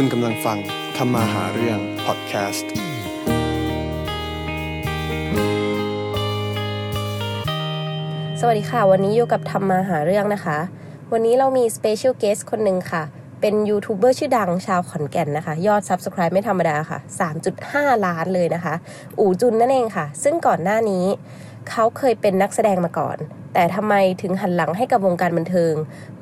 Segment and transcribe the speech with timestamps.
[0.00, 0.58] คุณกำลังฟัง
[0.96, 2.70] ทำมาหาเรื่องพอดแคสต์
[8.40, 10.58] สวัสดีค่ะ วันนี้อยู่กับทำมาหาเรื่องนะคะ
[11.12, 13.02] วันนี้เรามี special guest คนหนึ่งค่ะ
[13.40, 16.98] เป็นยูทูบเบอร์ชื่อดังชาวขอนแก่นนะคะ ยอด Subscribe ไม่ธรรมดาค่ะ
[17.52, 18.74] 3.5 ล้านเลยนะคะ
[19.18, 21.04] อู๋จุนนั่นเองค่ะ ซึ่งก่อนหน้านี้
[21.70, 23.16] เขาเคยเป็นนักแสดงมาก่อน
[23.54, 25.74] แต่ทำไมถึงหันหลังให้กับวงการบันเทิง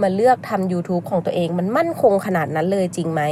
[0.03, 3.25] มาเลือกทำ YouTube ของตัวเองมันมั่นคงขนาดนั้นเลยจริงไหม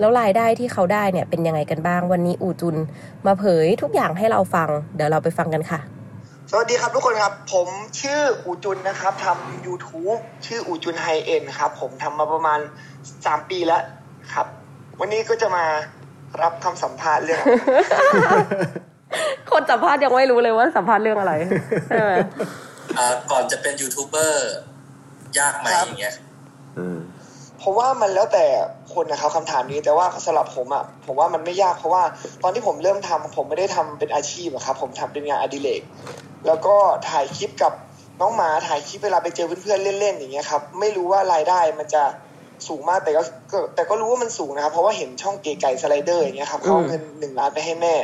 [0.00, 2.76] แล้วรายได้ที่เขาได้เนี่ยเป็นยังไงกันบ้าง วันนี้อูจุน
[3.26, 5.80] มาเผยทุกอย่างให้เราฟัง เดี๋ยวเราไปฟังกันค่ะ
[6.50, 7.68] สวัสดีครับทุกคนครับ ผม
[8.00, 12.58] ชื่ออูจุนนะครับทำ YouTube ชื่ออูจุนไฮเอ็นครับ ผมทำมาประมาณ
[13.26, 13.82] สามปีแล้ว
[14.32, 14.46] ครับ
[15.00, 15.64] วันนี้ก็จะมา
[16.42, 17.42] รับคำสัมภาษณ์เรื่อง
[19.50, 21.34] คนสัมภาษณ์ยังไม่รู้เลยว่าสัมภาษณ์เรื่องอะไร
[21.88, 22.12] ใช่ไหม
[22.98, 24.50] อ่าก่อนจะเป็นยูทูบเบอร์
[25.38, 26.14] ยากไหมครับอย่างเงี้ย
[27.62, 28.46] ผมว่ามันแล้วแต่
[28.94, 32.02] คนนะครับคำถามนี้แต่ว่าสำหรับผมอะผมว่ามันไม่ยากเพราะว่า
[32.42, 35.82] ตอนที่ผมเริ่มทำผมไม่ได้ทำเป็นอาชีพอะครับ ผมทำเป็นงานอดิเรก
[36.46, 36.74] แล้วก็
[37.08, 37.72] ถ่ายคลิปกับ
[38.20, 42.02] น้องหมาถ่ายคลิปเวลาไปเจอเพื่อนๆเล่นๆอย่างเงี้ยครับไม่รู้ว่ารายได้มันจะ
[42.68, 47.94] สูงมากแต่ก็ก็แต่ก็รู้ว่ามันสูงนะครับ เพราะว่าเห็นช่องเก๋ไก่สไลเดอร์อย่างเงี้ยครับเขาเอาเงินหนึ่งล้านไปให้แม่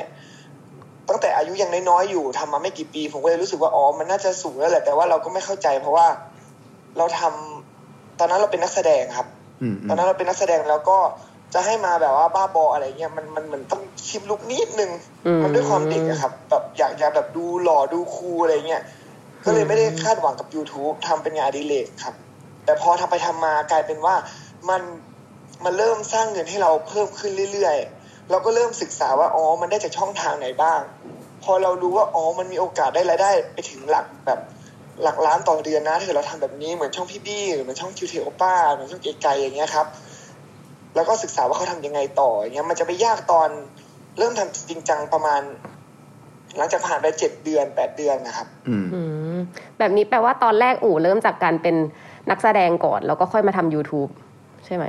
[1.09, 6.07] ตั้งแต่อายุยังน้อยๆอยู่ทำมาไม่กี่ปี ผมก็เลยรู้สึกว่าอ๋อมันน่าจะสูงแล้วแหละแต่ว่าเราก็ไม่เข้าใจ เพราะว่า
[6.99, 9.27] เราทำตอนนั้นเราเป็นนักแสดงครับ
[9.89, 10.99] ตอนนั้นเราเป็นนักแสดงแล้วก็
[11.55, 14.91] จะให้มาแบบว่าบ้าบออะไรเงี้ยมันมันเหมือนต้องชิมลุกนิดนึง
[15.27, 18.83] อืมมันด้วยความเด็กอะครับ แบบอยากอยากแบบดูหล่อดูคูลอะไรเงี้ย
[19.45, 22.15] ก็เลยไม่ได้คาดหวังกับ YouTube ทำเป็นงานอดิเรกครับ
[22.65, 24.15] แต่พอทำไปทำมากลายเป็นว่า
[24.69, 24.83] มัน
[25.65, 30.81] มันเริ่มสร้างเงินให้เราเพิ่มขึ้นเรื่อยๆ เราก็เริ่มศึกษาว่าอ๋อมันได้จากช่องทางไหนบ้าง
[31.45, 34.41] พอเรารู้ว่าอ๋อมันมีโอกาสได้รายได้ไปถึงหลักแบบ
[35.03, 39.87] หลักล้านต่อเดือนนะถ้าเกิดเราทำแบบนี้เหมือนช่องพี่บี้หรือเหมือนช่องคิวเทโอป้าเหมือนช่องเก๋ไก่อย่างเงี้ยครับ
[40.95, 43.49] แล้วก็ศึกษาว่าเขาทำยังไงต่ออย่างเงี้ยมันจะไปยากตอน
[44.19, 45.43] เริ่มทำจริงจังประมาณ
[46.57, 48.77] หลังจากผ่านไปเจ็ดเดือนแปดเดือนนะครับอื
[49.35, 49.37] ม
[49.79, 51.77] แบบนี้แปลว่าตอนแรกอู๋เริ่มจากการเป็น
[52.31, 54.11] นักแสดงก่อน แล้วก็ค่อยมาทำ YouTube
[54.67, 54.85] ใช่ไหม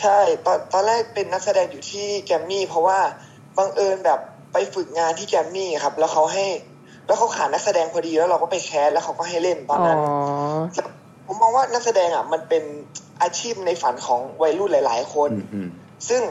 [0.00, 2.98] ใช่ตอนตอนแรกเป็นนักแสดงอยู่ที่แกรมมี่ เพราะว่า
[3.56, 4.20] บังเอิญแบบ
[4.52, 6.46] ไปฝึกงานที่แกรมมี่ครับ แล้วเขาให้
[7.06, 9.98] แล้วเขาขาดนักแสดงพอดีแล้วเราก็ไปแคสแล้วเขาก็ให้เล่นตอนอ๋อนั้น
[11.26, 12.62] ผมมองว่านักแสดงอะมันเป็น
[13.22, 15.30] อาชีพในฝันของวัยรุ่นหลาย ๆ คน
[16.08, 16.22] ซึ่ง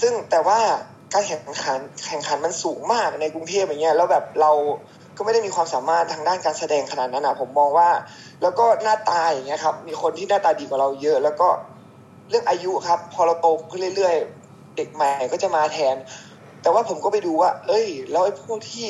[0.00, 0.58] ซึ่งแต่ว่า
[1.12, 4.52] การแข่งขันแข่งขันมันสูงมากในกรุงเทพอย่างเงี้ยแล้วแบบเรา
[5.16, 7.88] ก็ไม่ได้มีความสามารถทางด้านการแสดงขนาดนั้นอะผมมองว่า
[8.42, 11.48] แล้วก็หน้าตาอย่างเงี้ยครับ มีคนที่หน้าตาดีกว่าเราเยอะ แล้วก็
[12.30, 14.14] เรื่องอายุครับ พอเราโตขึ้นเรื่อย
[14.46, 15.96] ๆ เด็กใหม่ก็จะมาแทน
[16.62, 18.88] แต่ว่าผมก็ไปดูว่า เอ้ย แล้วไอ้พวกที่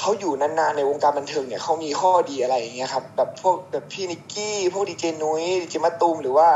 [0.00, 6.48] เขาอยู่นานๆในวงการบันเทิงเนี่ยเขามีข้อดีอะไรอย่างเงี้ยครับแบบพวกแบบพี่นิกกี้พวกดีเจนุ้ยดีเจมะตูมหรือว่า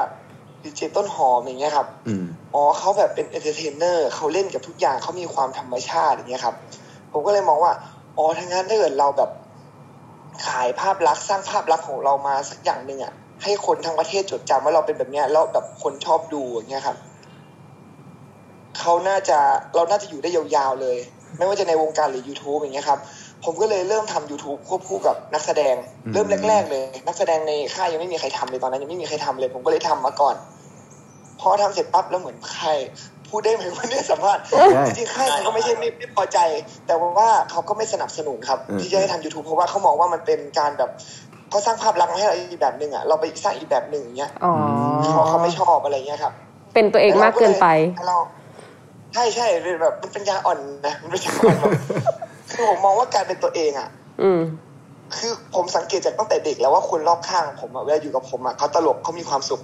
[0.64, 1.86] ดีเจต้นหอมอย่างเงี้ยครับ
[2.54, 6.54] อ๋อเขาแบบเป็น entertainer เขาเล่นกับทุกอย่างเขามีความธรรมชาติอย่างเงี้ยครับ
[7.12, 7.72] ผมก็เลยมองว่า
[8.19, 9.30] อ๋อทั้างนั้นถ้าเกิดเราแบบ
[10.47, 16.97] ขายภาพลักษณ์สร้างภาพลักษณ์ของเรามาสักอย่างหนึ่งอะให้คนทั้งประเทศจดจำว่าเราเป็นแบบเนี้ยแล้วแบบคนชอบดูอย่างเงี้ยครับ
[18.78, 19.38] เขาน่าจะ
[19.74, 20.98] เราน่าจะอยู่ได้ยาวๆเลย
[21.38, 22.98] ไม่ว่าจะในวงการหรือ YouTube อย่างเงี้ยครับ
[23.44, 25.75] ผมก็เลยเริ่มทำ YouTube ควบคู่กับนักแสดง
[26.12, 30.34] เริ่มแรก ๆ เลย นักแสดงในค่ายยังไม่มีใครทำเลยตอนนั้นยังไม่มีใครทำเลย ผมก็เลยทำมาก่อน
[31.41, 32.69] พอทำเสร็จปั๊บแล้วเหมือนใคร
[33.28, 34.42] พูดได้ไหมว่าเนี่ยสัมภาษณ์
[34.86, 36.38] จริงๆค่ายเขาก็ไม่ใช่ไม่ไม่พอใจ
[36.86, 40.91] แต่ว่าเขาก็ไม่สนับสนุนครับ ที่จะให้ทำ YouTube เพราะว่าเขามองว่ามันเป็นการแบบ
[41.50, 44.53] เขาสร้างภาพลักษณ์มาให้เราอีกแบบหนึ่งอะเราไปสร้างอีกแบบหนึ่งอย่างเงี้ยอ๋อ
[45.03, 46.32] เขาเขาไม่ชอบอะไรเงี้ยครับ
[46.74, 47.66] เป็นตัวเองมากเกินไป
[48.09, 48.19] เรา
[49.14, 51.72] ใช่ใช่เป็นแบบมันเป็นยาอ่อนนะมันเป็นยาอ่อนแบบ
[52.53, 53.89] คือผมมองว่าการเป็นตัวเองอะ
[54.23, 54.41] อืม
[55.17, 59.61] คือผมสังเกตจากตั้งแต่เด็กแล้วว่าคนรอบข้างผมอะเวลาอยู่กับผมอะเขาตลกเขามีความสุข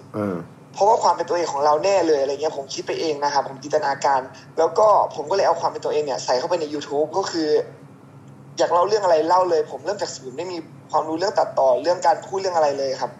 [0.75, 4.21] เพราะว่าความเป็นตัวเองของเราแน่เลยอะไรเงี้ยผมคิดไปเองนะครับผมจินตนาการ
[4.59, 7.49] แล้วก็ผมก็เลยเอาความเป็นตัวเองเนี่ยใส่เข้าไปใน YouTube ก็คือ
[8.59, 10.59] อยากเล่าเรื่องอะไรเล่าเลย ผมเริ่มจากศูนย์ไม่มี
[10.91, 13.10] ความรู้เรื่องตัดต่อเรื่องการพูดเรื่องอะไรเลยครับ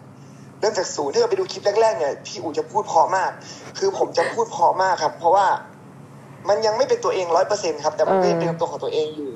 [0.59, 3.31] เริ่มจากศูนย์ถ้าเราไปดูคลิปแรกๆเนี่ยพี่อู๋จะพูดเพอมาก
[3.77, 5.45] คือผมจะพูดเพอมากครับ เพราะว่า
[6.49, 9.31] มันยังไม่เป็นตัวเองร้อยเปอร์เซ็นครับ แต่มันก็ยังเป็นตัวของตัวเองอยู่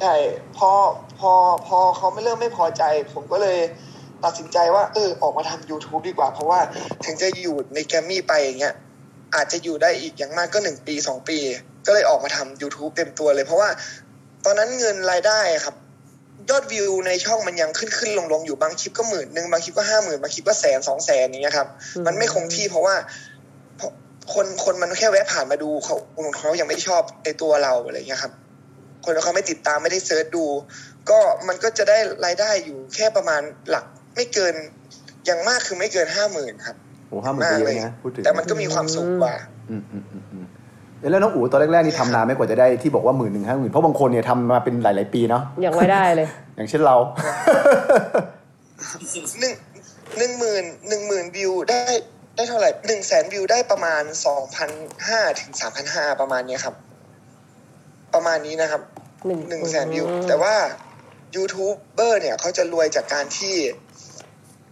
[0.00, 0.14] ใช่
[0.58, 0.70] พอ
[1.18, 1.32] พอ
[1.66, 2.82] พอเขาไม่เริ่มไม่พอใจ
[3.12, 3.58] ผมก็เลย
[4.24, 6.60] ตัดสินใจว่า เออ ออกมาทำ YouTube ดีกว่า เพราะว่า
[7.04, 8.74] ถึงจะอยู่ในแกรมมี่ไปอย่างเงี้ย
[9.34, 11.38] อาจจะอยู่ได้อีกอย่างมากก็หนึ่งปีสองปี
[11.86, 13.68] ก็เลยออกมาทำ YouTube เต็มตัวเลย เพราะว่า
[14.44, 15.74] ตอนนั้นเงินรายได้ครับ
[16.50, 21.68] ยอดวิวในช่องมันยังขึ้นขึ้นลงลงอยู่บางคลิปก็หมื่นหนึ่งบางคลิปก็ห้าหมื่นบางคลิปก็แสนสองแสนอย่างเงี้ยครับ
[22.06, 22.94] มันไม่คงที่เพราะว่า
[24.34, 25.96] คนคนมันแค่แวะผ่านมาดูเขา
[26.38, 28.32] เขายังไม่ชอบในตัวเราอะไรเงี้ยครับ
[29.04, 30.46] คนเขาไม่ติดตามไม่ได้เซิร์ชดู
[31.10, 31.18] ก็
[31.48, 33.84] มันก็จะได้รายได้อยู่แค่ประมาณหลัก
[34.14, 34.54] ไม่เกิน
[35.26, 36.76] อย่างมากคือไม่เกินห้าหมื่นครับ
[37.08, 39.34] โอ้ห้าหมื่นก็เยอะนะพูดถึงแต่มันก็มีความสุขกว่า
[39.70, 40.46] อืมอืมอืมอืม
[41.00, 46.96] เอ๊ะแล้วน้องอู๋ตอนแรกๆนี่ทำนานไหม่กว่าจะได้ที่บอกว่าหมื่นหนึ่งห้าหมื่นเพราะบางคนเนี่ยทำมาเป็นหลาย ๆ ปีเนาะยังไม่ได้เลย อย่างเช่นเรา
[49.40, 49.54] หนึ่ง
[50.18, 51.80] หนึ่งหมื่นหนึ่งหมื่นวิวได้
[52.36, 54.70] ได้เท่าไหร่หนึ่งแสนวิวได้ประมาณสองพัน
[55.08, 56.74] ห้าถึงสามพันห้าประมาณเนี้ยครับ
[58.14, 58.82] ประมาณนี้นะครับ
[59.26, 60.54] หนึ่งหนึ่งแสนวิว แต่ว่า
[61.36, 63.56] ยูทูบเบอร์เนี่ยเขาจะรวยจากการที่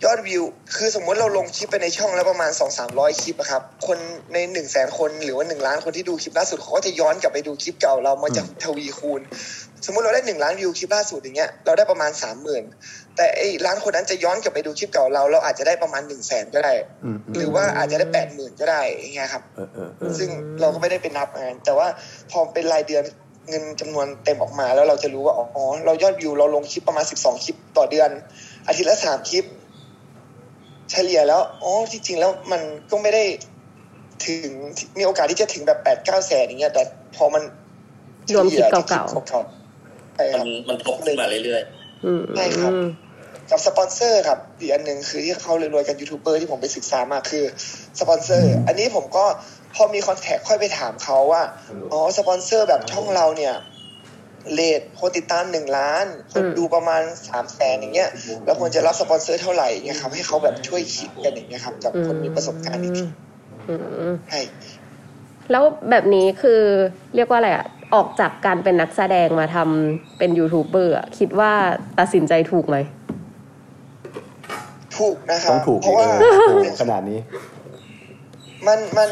[0.05, 0.43] ยอดวิว
[0.77, 3.99] คือสมมติเราลงคลิปไปในช่องแล้วประมาณสองสามร้อยคลิปอะครับ คน
[4.33, 9.21] ในหนึ่งแสนคนหรือว่าหนึ่งล้านคนที่ดูคลิปล่าสุดเขาก็จะย้อนกลับไปดูคลิปเก่าเรามันจะทวีคูณ
[9.87, 12.63] สมมติเราได้หนึ่งล้านวิวคลิปล่าสุดอย่างเงี้ยเราได้ประมาณสามหมื่น
[13.17, 16.73] แต่ไอ้ล้านคนนั้นจะย้อนกลับไปดูคลิปเก่าเรา เราอาจจะได้ประมาณหนึ่งแสนก็ได้
[17.05, 20.29] อืมอืมหรือว่าอาจจะได้แปดหมื่นก็ได้อย่างเงี้ยครับเออเออเออซึ่ง
[20.61, 21.89] เราก็ไม่ได้เป็นนับงานแต่ว่า
[22.31, 23.05] พอเป็นรายเดือน
[23.49, 28.11] เงินจำนวนเต็มออกมาแล้วเราจะรู้ว่าอ๋อเรายอดวิวเราลงคลิปประมาณสิบสองคลิปต่อเดือน
[28.67, 29.45] อาทิตย์ละสามคลิป
[30.91, 32.61] เฉลี่ยแล้วอ๋อที่จริงแล้วมัน
[32.91, 33.25] ก็ไม่ได้
[34.27, 34.53] ถึง
[34.99, 36.83] มีโอกาสที่จะถึงแบบแปดเก้าแสนอย่างเงี้ยแต่
[37.17, 37.43] พอมัน
[38.35, 41.63] รวมคลิปเก่าๆเก่าๆใช่คมัรับนมันทบขึ้นมาเรื่อย
[42.05, 42.73] อืมใช่ครับ
[43.51, 47.45] กับสปอนเซอร์ครับอีกอันหนึ่งคือที่เขารวยๆกันยูทูบเบอร์ที่ผมไปศึกษามาคือ
[48.01, 49.25] สปอนเซอร์ อันนี้ผมก็
[49.75, 51.43] พอมี contact ค่อยไปถามเขาว่า
[51.93, 53.55] อ๋อ สปอนเซอร์แบบช่องเราเนี่ย
[54.55, 58.11] rate คนติดตามหนึ่งล้าน คนดูประมาณสามแสนอย่างเงี้ย
[58.45, 63.07] เราควรจะรับสปอนเซอร์เท่าไหร่อย่างเงี้ยครับให้เขาแบบช่วยคิดกันอย่างเงี้ยครับกับคนมีประสบการณ์อีกที
[63.69, 63.75] อื
[64.13, 64.41] มใช่
[65.51, 66.61] แล้วแบบนี้คือ
[67.15, 71.53] เรียกว่าอะไรอะออกจากการเป็นนักแสดงมาทำเป็นยูทูบเบอร์อะคิดว่า
[71.99, 72.77] ตัดสินใจถูกไหม
[74.99, 77.19] ถูกนะครัต้บองถูกเพราะว่าเออโอ้โหขนาดนี้
[78.67, 79.09] มันมัน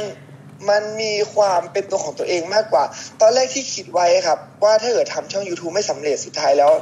[0.69, 2.85] มันมีความเป็นตัวของตัวเองมากกว่า
[3.21, 6.73] ตอนแรกที่คิดไว้ครับ ว่าถ้าเกิดทำช่อง YouTube ไม่สำเร็จสุดท้ายแล้ว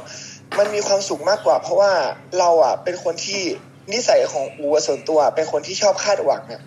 [0.57, 1.91] มันมีความสุขมากกว่า เพราะว่า
[2.39, 3.41] เราอะเป็นคนที่
[3.93, 6.61] นิสัยของอูอะส่วนตัว เป็นคนที่ชอบคาดหวังอะ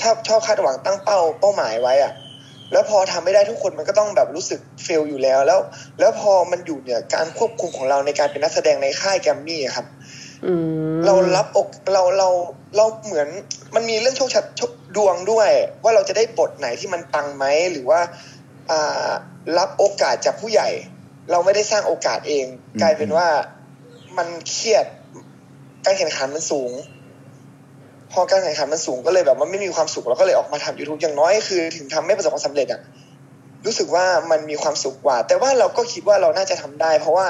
[0.00, 2.12] ชอบชอบคาดหวังตั้งเป้าเป้าหมายไว้อะ
[2.72, 5.60] แล้วพอทำไม่ได้ทุกคนมันก็ต้องแบบรู้สึกเฟลอยู่แล้ว แล้ว
[6.00, 9.86] แล้วพอมันอยู่เนี่ยการควบคุมของเราในการเป็นนักแสดงในค่ายแกรมมี่อะครับ
[10.46, 10.54] อื
[10.94, 12.28] มเรารับอกเราเรา
[12.76, 13.28] เราเหมือน
[13.74, 15.50] มันมีเรื่องโชคชัดโชคดวงด้วย
[15.82, 18.00] ว่าเราจะได้บทไหนที่มันปังไหมหรือว่า
[18.70, 19.10] อ่า
[19.58, 20.68] รับโอกาสจากผู้ใหญ่
[21.30, 22.46] เราไม่ได้สร้างโอกาสเอง
[22.82, 23.28] กลายเป็นว่า
[24.18, 24.86] มันเครียด
[25.84, 26.72] การแข่งขันมันสูง
[28.12, 32.80] พอการแข่งขันมันสูงก็เลยแบบมันไม่มีความสุขเราก็เลยออกมาทำ YouTube อย่างน้อยคือ ถึงทำไม่ประสบความสำเร็จอะ
[33.66, 37.26] รู้สึกว่ามันมีความสุขกว่า แต่ว่าเราก็คิดว่าเราน่าจะทำได้ เพราะว่า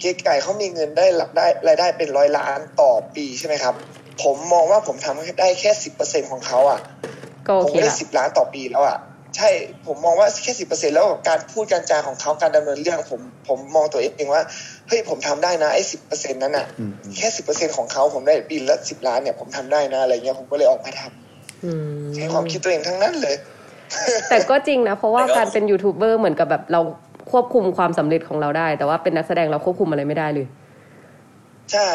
[0.00, 3.74] เก๋ไก่เขามีเงินได้หลักได้รายได้เป็นร้อยล้านต่อปีใช่ไหมครับ
[4.22, 6.80] ผมมองว่าผมทำได้แค่สิบเปอร์เซ็นของเขาอะ
[7.46, 8.98] ก็โอผมเคก็ได้ละสิบล้านต่อปีแล้วอะ
[9.36, 9.50] ใช่
[9.86, 14.42] ผมมองว่าแค่สิบเปอร์เซ็นแล้วการพูดการจาของเขาการดำเนินเรื่องผมผมมองตัวเองว่า
[14.88, 21.70] เฮ้ยผมทำได้นะไอ้สิบเปอร์เซ็นนั้นอะอืมอืมแค่สิบเปอร์เซ็นของเขาผมได้ปีละสิบล้านเนี่ยผมทำได้นะอะไรเงี้ยผมก็เลยออกมาทำอื
[22.04, 23.36] มใช้ความคิดตัวเองทั้งนั้นเลย
[24.30, 26.80] แต่ก็จริงนะ เพราะว่าการเป็นยูทูบเบอร์เหมือนกับแบบเรา
[27.32, 30.46] ควบคุมความสำเร็จของเราได้ แต่ว่าเป็นนักแสดงเราควบคุมอะไรไม่ได้เลย
[31.72, 31.92] ใช่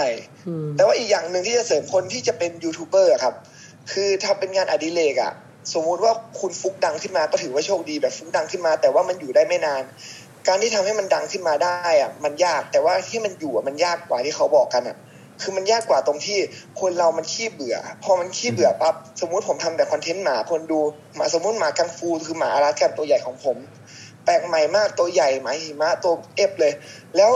[0.47, 3.35] อืมแต่ว่าอีกอย่างหนึ่งที่จะเสริมคนที่จะเป็นยูทูบเบอร์อะครับ
[3.91, 5.33] คือทำเป็นงานอดิเรกอะ
[5.73, 9.83] สมมุติว่าคุณฟุกดังขึ้นมาก็ถือว่าโชคดีแบบฟุกดังขึ้นมา แต่ว่ามันอยู่ได้ไม่นาน
[10.47, 14.97] การที่ทำให้มันดังขึ้นมาได้อะมันยากแต่ว่าที่มันอยู่อะมันยากกว่าที่เขาบอกกันอะ
[15.41, 16.39] คือมันยากกว่าตรงที่
[16.81, 20.79] คนเรามันขี้เบื่อ พอมันขี้เบื่อปั๊บสมมุติผมทำแต่คอนเทนต์หมาคนดู
[21.15, 23.57] หมาสมมุติหมากังฟูคือหมาอลาสกันตัวใหญ่ของผม
[24.25, 26.74] แปลกใหม่มากตัวใหญ่หมาหิมะตัวเอฟเลย
[27.17, 27.31] แล้ว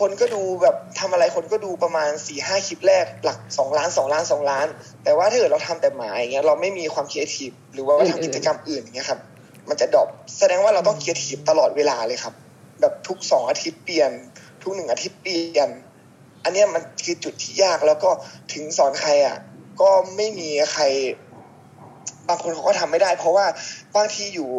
[0.00, 4.66] คนก็ดูแบบทำอะไรคนก็ดูประมาณสี่ห้าคลิปแรกหลักสองล้านสองล้านสองล้าน
[5.04, 9.20] แต่ว่าถ้าเกิดเราทำแต่หมาอย่างเงี้ยเราไม่มีความคิดทีฟหรือว่าทำกิจกรรมอื่นอย่างเงี้ยครับ
[9.68, 10.08] มันจะ drop
[10.38, 12.34] แสดงว่าเราต้องคิดทีฟตลอดเวลาเลยครับ
[12.80, 14.10] แบบทุกสองอาทิตย์เปลี่ยน
[14.62, 15.68] ทุกหนึ่งอาทิตย์เปลี่ยน
[16.44, 18.10] อันเนี้ยมันคือจุดที่ยากแล้วก็
[18.52, 19.36] ถึงสอนใครอะ
[19.80, 20.84] ก็ไม่มีใคร
[22.28, 23.46] บางคนเขาก็ทำไม่ได้ เพราะว่า
[23.96, 24.50] บางทีอยู่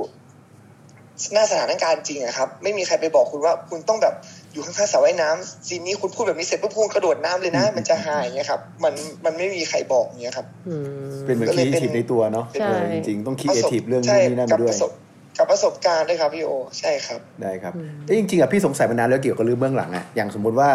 [1.34, 4.16] หน้าสถานการณ์จริงอะครับ ไม่มีใครไปบอกคุณว่าคุณต้องแบบ
[4.56, 8.94] อยู่ข้างๆสระว่ายน้ำซีนนี้คุณพูดแบบนี้เสร็จปุ๊บคุณกระโดดน้ำเลยนะ มันจะหายอย่างเงี้ยครับ มัน
[9.26, 10.76] มันไม่มีใครบอกอย่างเงี้ยครับอื
[11.12, 14.92] มเป็นเหมือนก็คเลรียเอเป็นทีฟในตัวเนาะใช่เออจริงๆต้องครีประเอสบทีฟเรื่องใช่นี้นั่นกัไปด้วยประสบ
[15.38, 20.70] กับประสบการณ์ด้วยครับพี่โอ ใช่ครับได้ครับอืมเอ้ยจริงๆอะพี่สงสัยมานานแล้วเกี่ยวกับเรื่องเบื้องหลังอะอย่างสมมุติว่า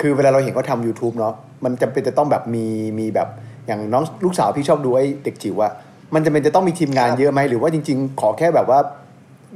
[0.00, 1.34] คือเวลาเราเห็นเขาทำ YouTube เนาะ
[1.64, 2.66] มันจำเป็นจะต้องแบบมี
[2.98, 3.28] มีแบบ
[3.66, 5.72] อย่างน้องลูกสาวพี่ชอบดูไอ้เด็กจิ๋วอะ
[6.14, 8.78] มันจำเป็นจะต้องมีทีมงานครับเยอะไหมหรือว่าจริง ๆ ขอแค่แบบว่า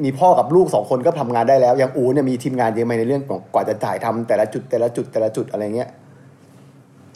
[0.05, 5.91] มีพ่อกับลูกสองคนก็ทำงานได้แล้ว อย่างอูเนี่ยมีทีมงานเยอะไหมในเรื่องของกว่าจะถ่ายทำแต่ละจุดแต่ละจุดแต่ละจุดอะไรเงี้ย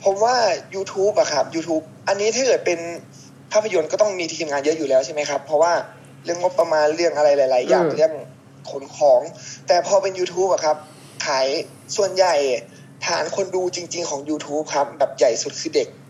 [0.04, 0.36] ผมว่า
[0.74, 2.80] YouTube อะครับ YouTube อันนี้ถ้าเกิดเป็น
[3.52, 5.72] ภาพยนตร์ก็ต้องมีทีมงานเยอะอยู่แล้วใช่ไหมครับ เพราะว่า
[6.24, 8.12] เรื่องงบประมาณเรื่องอะไรหลาย ๆ อย่างอืมเรื่อง
[8.70, 9.20] ขนของ
[9.68, 10.76] แต่พอเป็น YouTube อะครับ
[11.26, 11.46] ขาย
[11.96, 12.34] ส่วนใหญ่
[13.06, 16.09] ฐานคนดูจริง ๆ ของ YouTube ครับ แบบใหญ่สุดคือเด็กอ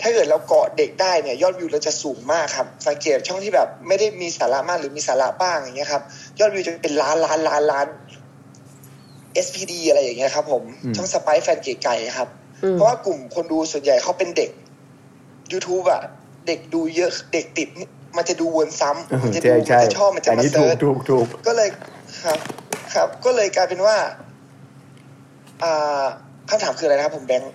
[0.00, 6.02] ถ้าเกิดเราเกาะเด็กได้เนี่ย ยอดวิวเราจะสูงมากครับ สังเกตช่องที่แบบไม่ได้มีสาระมากหรือมีสาระบ้างอย่างเงี้ยครับ
[6.40, 7.86] ยอดวิวจะเป็นล้านล้านล้านล้าน
[9.44, 12.28] SPD อะไรอย่างเงี้ยครับ ผมอืมช่องสไปแฟนเก๋ไก่ครับ
[12.64, 14.50] อืมเพราะว่ากลุ่มคนดูส่วนใหญ่เขาเป็นเด็ก
[15.52, 16.02] YouTube อะ
[16.46, 21.68] เด็กดูเยอะเด็กติดนี่มันจะดูวนซ้ำมันจะดูใช่มันใช่จะชอบมันจะอันมานี้ถูเซิกร์ชถูกถูกก็เลย
[22.24, 22.38] ครับ
[22.94, 23.96] ครับ ก็เลยกลายเป็นว่า
[25.64, 26.04] อ่า
[26.50, 27.50] คำถามคืออะไรนะครับผมแบงค์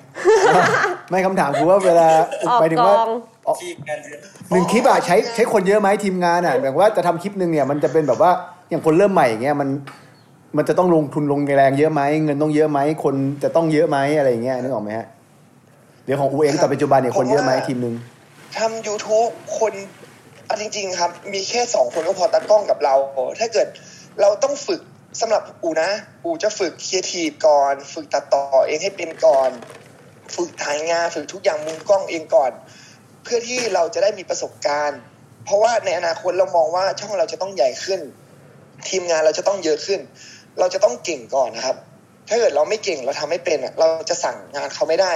[1.09, 2.07] ไม่คำถามคือว่าเวลา
[2.47, 3.09] ออกหมายถึงว่ากอง
[3.47, 4.19] ออกที่งานเยอะ
[4.51, 8.31] หนึ่งคลิปอะใช้ใช้คนเยอะไหมทีมงานอะแบบว่าจะทำคลิปหนึ่งเนี่ยมันจะเป็นแบบว่า
[8.69, 9.69] อย่างคนเริ่มใหม่อย่างเงี้ยมัน
[10.57, 15.07] มันจะต้องลงทุนลงแรงเยอะไหมเงินต้องเยอะไหมคนจะต้องเยอะไหมอะไรอย่างเงี้ยนึกออกไหมฮะ
[16.05, 17.95] เดี๋ยวของอูเองแต่ปัจจุบันเนี่ยคนเยอะไหมทีมหนึ่ง
[18.57, 19.73] ทำ YouTube คน
[20.45, 22.95] เอาจริง ๆ ครับ มีแค่สองคนก็พอตากล้องกับเรา
[23.39, 23.67] ถ้าเกิด
[24.21, 24.81] เราต้องฝึก
[25.19, 25.91] สำหรับอูนะ
[26.23, 29.51] อูจะฝึกครีเอทีก่อน ฝึกตัดต่อเองให้เป็นก่อน
[30.35, 32.51] ฝึกถ่ายงานฝึกทุกอย่างมุมกล้องเองก่อน
[33.23, 34.99] เพื่อที่เราจะได้มีประสบการณ์
[35.45, 37.99] เพราะว่าในอนาคตเรามองว่าช่องเราจะต้องใหญ่ขึ้น
[38.89, 39.99] ทีมงานเราจะต้องเยอะขึ้น
[40.59, 41.77] เราจะต้องเก่งก่อนนะครับ
[42.29, 45.13] ถ้าเกิดเราไม่เก่งเราทำไม่เป็นเราจะสั่งงานเขาไม่ได้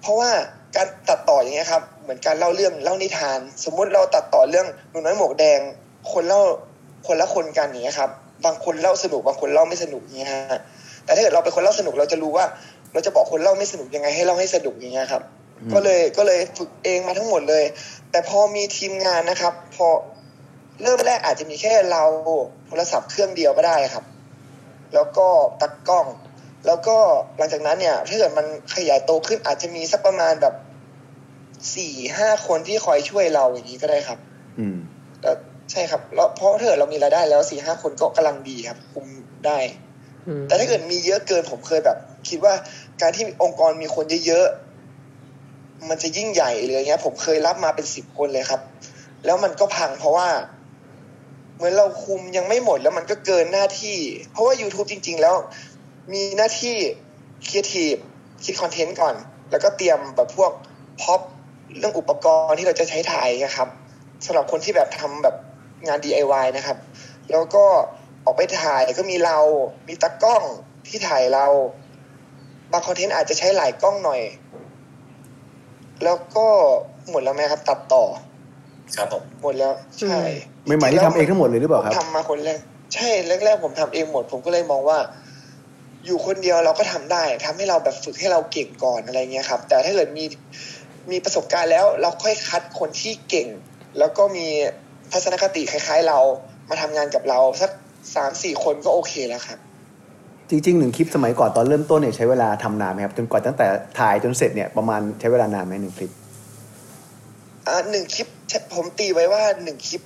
[0.00, 0.30] เพราะว่า
[0.76, 5.60] การตัดต่ออย่างเงี้ยครับ เหมือนการเล่าเรื่องเล่านิทาน สมมุติเราตัดต่อเรื่องหนูน้อยหมวกแดง
[6.12, 6.42] คนเล่า
[7.06, 8.10] คนละคนกันอย่างเงี้ยครับ
[8.44, 10.58] บางคนเล่าสนุกบางคนเล่าไม่สนุกอย่างเงี้ยฮะ
[11.04, 12.44] แต่ถ้าเกิดเราเป็นคนเล่าสนุกเราจะรู้ว่า
[12.92, 15.22] เราจะบอกคนเล่าไม่สนุกยังไงให้เล่าให้สนุกอย่างเงี้ยครับ
[15.74, 17.64] ก็เลยก็เลยฝึกเองมาทั้งหมดเลย
[18.10, 19.86] แต่พอมีทีมงานนะครับ พอ
[20.82, 22.04] เริ่มแรกอาจจะมีแค่เรา
[22.66, 24.04] โทรศัพท์เครื่องเดียวก็ได้ครับ
[24.94, 25.26] แล้วก็
[25.60, 26.06] ตัดกล้อง
[26.66, 26.96] แล้วก็
[27.36, 30.54] หลังจากนั้นเนี่ยถ้าเกิดมันขยายโตขึ้นอาจจะมีสักประมาณแบบ
[31.74, 34.18] สี่ห้าคนที่คอยช่วยเราอย่างนี้ก็ได้ครับ
[34.58, 34.78] อืม
[35.22, 35.36] แล้ว
[35.70, 39.06] ใช่ครับแล้วเพราะถ้าเกิดเรามีรายได้แล้วสี่ห้าคนก็กำลังดีครับคุม
[39.46, 39.58] ได้
[40.26, 41.98] อืมแต่ถ้าเกิดมีเยอะเกินผมเคยแบบ
[42.28, 42.54] คิดว่า
[43.00, 48.60] การที่องค์กรมีคนเยอะๆมันจะยิ่งใหญ่เลยเงี้ย ผมเคยรับมาเป็นสิบคนเลยครับ
[49.24, 50.28] แล้วมันก็พังเพราะว่า
[51.56, 53.98] เหมือนเราคุมยังไม่หมดแล้วมันก็เกินหน้าที่
[54.32, 55.34] เพราะว่า YouTube จริง ๆ แล้ว
[56.12, 56.74] มีหน้าที่
[57.46, 57.94] ครีเอทีฟ
[58.44, 59.14] คิดคอนเทนต์ก่อน
[59.50, 60.52] แล้วก็เตรียมแบบพวก
[61.02, 61.20] พ็อป
[61.78, 63.68] เรื่องอุปกรณ์ที่เราจะใช้ถ่ายนะครับ
[64.26, 65.36] สำหรับคนที่แบบทำแบบ
[65.86, 66.78] งาน DIY นะครับ
[67.30, 67.64] แล้วก็
[68.24, 69.38] ออกไปถ่ายก็มีเรา
[69.88, 70.42] มีตากล้อง
[70.88, 71.46] ที่ถ่ายเรา
[72.72, 74.22] บางคอนเทนต์อาจจะใช้หลายกล้องหน่อย
[76.04, 76.46] แล้วก็
[77.10, 78.04] หมดแล้วไหมครับ ตัดต่อ
[78.96, 80.18] ครับผมหมดแล้ว ใช่
[80.66, 82.58] ไม่หมายที่ทำเองทั้งหมดเลยหรือเปล่าครับผมทำมาคนแรก
[82.94, 83.10] ใช่
[83.44, 84.98] แรกๆผมทำเองหมด ผมก็เลยมองว่า
[86.06, 90.24] อยู่คนเดียวเราก็ทำได้ทำให้เราแบบฝึกให้เราเก่งก่อนอะไรเงี้ยครับ แต่ถ้าเกิดมี
[91.10, 93.48] มีประสบการณ์แล้วเราค่อยคัดคนที่เก่ง
[93.98, 94.46] แล้วก็มี
[95.12, 96.18] ทัศนคติคล้าย ๆ เรา
[96.68, 97.70] มาทำงานกับเราสัก
[98.14, 99.58] สามสี่คนก็โอเคแล้วครับ
[100.50, 103.66] จริงๆหนึ่งคลิปสมัยก่อนตอนเริ่มต้นเนี่ยใช้เวลาทำนานไหมครับจนกว่าตั้งแต่
[103.98, 106.10] ถ่ายจนเสร็จเนี่ยประมาณใช้เวลานานไหมหนึ่งคลิป
[107.66, 108.28] อ่าหนึ่งคลิป
[108.74, 110.02] ผมตีไว้ว่าหนึ่งคลิป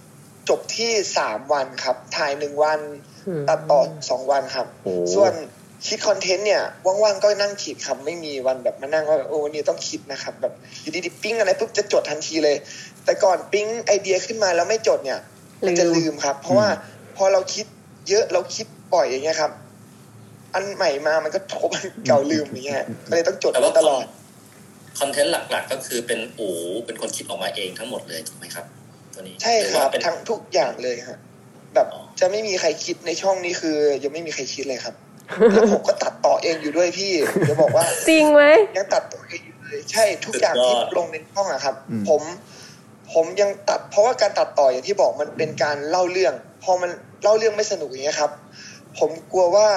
[0.49, 2.80] จบที่สามวันครับ ถ่ายหนึ่งวัน
[3.26, 3.80] อืมตัดต่อ
[4.11, 5.32] สองวันครับโอ้ส่วน
[5.88, 12.56] คิดคอนเทนต์เนี่ยว่างๆก็นั่งคิดครับไม่มีวันแบบมานั่งว่าโอ้วันนี้ต้องคิดนะครับ แบบอยู่ดีๆปิ้งอะไรปุ๊บจะจดทันทีเลย
[13.04, 15.21] แต่ก่อนปิ้งไอเดียขึ้นมาแล้วไม่จดเนี่ย
[15.66, 16.68] มันจะลืมครับ เพราะว่า
[17.16, 17.66] พอเราคิด
[18.09, 19.52] เยอะเราคิดบ่อยอย่างเงี้ยครับ
[20.54, 24.04] อันใหม่มามันก็ทบอันเก่าลืมอย่างเงี้ยก็เลยต้องจดแต่ไว้ว่าตลอด
[24.99, 26.49] คอนเทนต์หลัก ๆ ก็คือเป็นอู
[26.87, 28.64] เป็นคนคิดออกมาเองทั้งหมดเลยถูกไหมครับ
[29.14, 31.18] ตัวนี้ใช่หรือครัว่าบเป็นทั้งทุกอย่างเลยฮะ
[31.75, 34.94] แบบอ๋อจะไม่มีใครคิดในช่องนี้คือ ยังไม่มีใครคิดเลยครับ
[35.52, 37.12] แล้วผมก็ตัดต่อเองอยู่ด้วยพี่
[37.49, 38.42] จะบอกว่า จริงไหม
[38.76, 42.23] ยังตัดต่อเองอยู่เลย ใช่ทุกอย่างที่ลงในช่องอะครับอืมผม
[43.14, 46.90] ผมยังตัดเพราะว่าการตัดต่ออย่างที่บอกมันเป็นการเล่าเรื่อง พอมัน
[47.23, 48.31] เล่าเรื่องไม่สนุกอย่างเงี้ยครับ
[48.99, 49.69] ผมกลัวว่า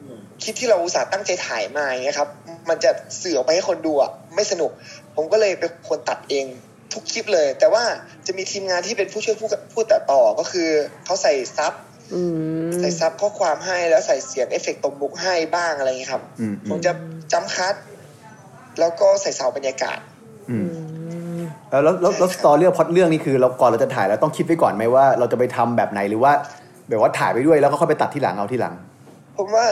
[0.00, 2.28] อืมคลิปที่เราอุตส่าห์ตั้งใจถ่ายมาอย่างเงี้ยครับ
[2.68, 2.90] มันจะ
[3.22, 4.70] สื่อออกไปให้คนดูอะไม่สนุก
[5.16, 6.46] ผมก็เลยเป็นคนตัดเอง
[6.92, 7.84] ทุกคลิปเลย แต่ว่า
[8.26, 10.68] จะมีทีมงานที่เป็นผู้ช่วยผู้ผู้ตัดต่อก็คือ
[11.04, 11.72] เขาใส่ซับ
[12.14, 12.22] อื
[12.66, 16.92] มใส่ซับข้อความให้แล้วใส่เสียงเอฟเฟกต์ตรงมุกให้บ้างอะไรอย่างเงี้ยครับอืมผมจะ
[17.32, 17.74] จำคัด
[18.80, 19.98] แล้วก็ใส่เสาบรรยากาศ
[20.50, 20.66] อืม
[21.70, 26.32] แล้วแล้วแล้วแล้วสตอเรื่องพล็อดเรื่องนี่คือเราก่อนเราจะถ่ายแล้วต้องคิดไว้ก่อนไหมว่าเราจะไปทำแบบไหนหรือว่า
[26.88, 28.74] แบบว่าถ่ายไปด้วยแล้วก็ค่อยไปตัดที่หลังเอาที่หลัง
[29.38, 29.66] ผมว่า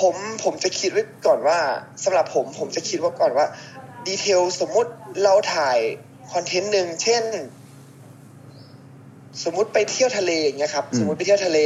[0.00, 0.14] ผม
[0.44, 1.58] ผมจะคิดไว้ก่อนว่า
[2.04, 3.46] สำหรับผมผมจะคิดว่าก่อนว่า
[4.06, 4.90] ดีเทลสมมุติ
[5.24, 5.78] เราถ่าย
[6.32, 7.24] คอนเทนต์หนึ่งเช่น
[9.44, 11.58] สมมุติไปเที่ยวทะเลอย่างเงี้ยครับอืมสมมุติไปเที่ยวทะเล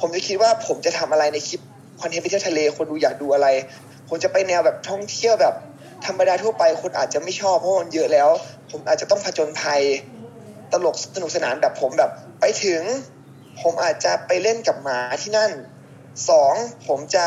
[0.00, 1.60] ผมจะคิดว่าผมจะทำอะไรในคลิป
[2.00, 3.48] คอนเทนต์ไปเที่ยวทะเลคนดูอยากดูอะไร
[4.08, 5.54] ผมจะไปแนวแบบท่องเที่ยวแบบ
[6.04, 8.28] ธรรมดาทั่วไปคนอาจจะไม่ชอบเพราะมันเยอะแล้ว
[8.70, 9.82] ผมอาจจะต้องผจญภัย
[10.72, 12.10] ตลกสนุกสนานแบบผมแบบ
[12.40, 12.82] ไปถึง
[13.62, 15.52] ผมอาจจะไปเล่นกับหมาที่นั่น
[16.28, 16.54] สอง
[16.86, 17.26] ผมจะ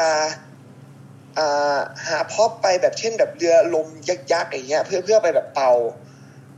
[1.75, 5.73] าหาพร็อพไปแบบเช่นแบบเรือลมยักษ์ๆอย่างเงี้ย เพื่อเพื่อไปแบบเป่า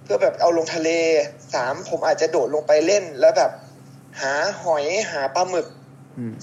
[0.04, 0.90] เพื่อแบบเอาลงทะเล
[1.54, 3.52] สามผมอาจจะโดดลงไปเล่นแล้วแบบ
[4.22, 5.68] หาหอยหาปลาหมึก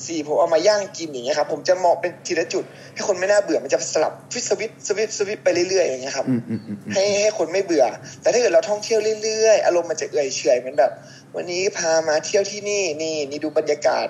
[0.06, 7.84] สี่ผมเอามาย่างกินอย่างเงี้ยครับผมจะมองเป็นทีละจุด ให้คนไม่น่าเบื่อมันจะสลับฟิตสวิตสวิตสวิตไปเรื่อยๆอย่างเงี้ยครับอืมอืมอืมอืมให้ให้คนไม่เบื่อ
[8.22, 10.92] แต่ถ้าเกิดเราท่องเที่ยวเรื่อยๆอารมณ์มันจะเอื่อยเฉอยเหมือนแบบ
[11.36, 14.06] วันนี้พามาเที่ยวที่นี่นี่นี่ดูบรรยากาศ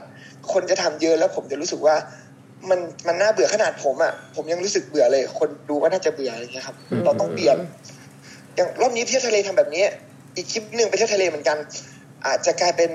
[0.53, 1.97] คนจะทำเยอะแล้วผมจะรู้สึกว่า
[2.71, 7.57] มันมันน่าเบื่อขนาดผมอะผมยังรู้สึกเบื่อเลย คนดูก็น่าจะเบื่ออะไรเงี้ยครับ เราต้องเปลี่ยน
[8.57, 9.85] อย่างรอบนี้เที่ยวทะเลทำแบบนี้
[10.37, 11.57] อีกคลิปหนึ่งไปเที่ยวทะเลเหมือนกัน
[12.27, 12.91] อาจจะกลายเป็น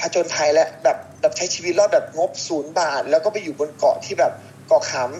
[0.00, 4.32] ผจญภัยและแบบแบบใช้ชีวิตรอดแบบงบศูนย์บาท แล้วก็ไปอยู่บนเกาะที่แบบ
[4.68, 5.10] เกาะขาม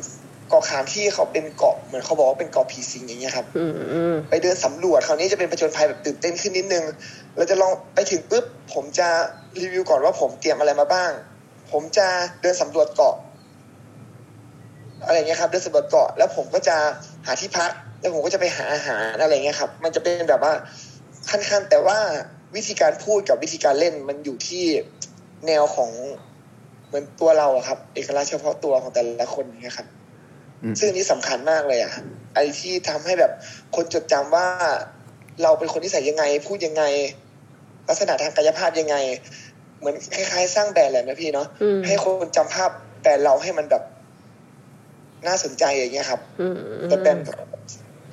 [0.48, 6.84] เกาะขามที่เขาเป็นเกาะเหมือนเขาบอกว่าเป็นเกาะผีสิงอย่างเงี้ยครับอืมอืมไปเดินสำรวจคราวนี้จะเป็นผจญภัยแบบตื่นเต้นขึ้นนิดนึง
[7.36, 8.44] เราจะลองไปถึงปุ๊บ
[8.74, 9.08] ผมจะ
[9.60, 11.10] รีวิวก่อนว่าผมเตรียมอะไรมาบ้าง
[11.70, 12.06] ผมจะ
[12.42, 13.16] เดินสำรวจเกาะ
[15.04, 16.76] อะไรเงี้ยครับเดินสำรวจเกาะแล้วผมก็จะ
[17.26, 17.70] หาที่พัก
[18.00, 20.52] แล้วผมก็จะไปหาอาหารอะไรเงี้ยครับ มันจะเป็นแบบว่า
[21.30, 21.98] ขั้นๆแต่ว่า
[22.56, 24.64] วิธีการพูดกับวิธีการเล่นมันอยู่ที่
[25.46, 25.90] แนวของ
[26.86, 29.88] เหมือนตัวเราอะครับ เอกลักษณ์เฉพาะตัวของแต่ละคนอย่างเงี้ยครับ
[30.62, 33.32] อืมซึ่งอันนี้สำคัญมากเลยอะครับไอ้ที่ทำให้แบบ
[33.76, 34.46] คนจดจำว่า
[35.42, 36.84] เราเป็นคนที่ใส่ยังไง พูดยังไง
[37.88, 38.96] ลักษณะทางกายภาพยังไง
[39.78, 42.70] เหมือนคล้ายๆ สร้างแบรนด์แหละนะพี่เนาะอืมให้คนจำภาพ
[43.02, 43.82] แบรนด์เราให้มันแบบ
[45.26, 46.56] น่าสนใจอย่างเงี้ยครับอืม
[46.88, 47.24] แต่แบรนด์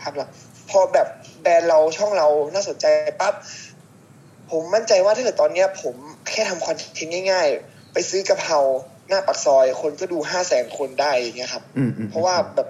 [0.02, 0.36] ภาพลักษณ์
[0.70, 1.08] พอแบบ
[1.42, 2.86] แบรนด์เราช่องเราน่าสนใจ
[3.22, 3.34] ปั๊บ
[4.52, 5.96] ผมมั่นใจว่าถ้าเกิดตอนเนี้ย ผม
[6.32, 8.60] แค่ทำคอนเทนต์ง่ายๆ ไปซื้อกะเพรา
[9.10, 12.68] หน้าปักซอย คนก็ดูห้าแสนคนได้อย่างเงี้ยครับอืมอืมเพราะว่าแบบ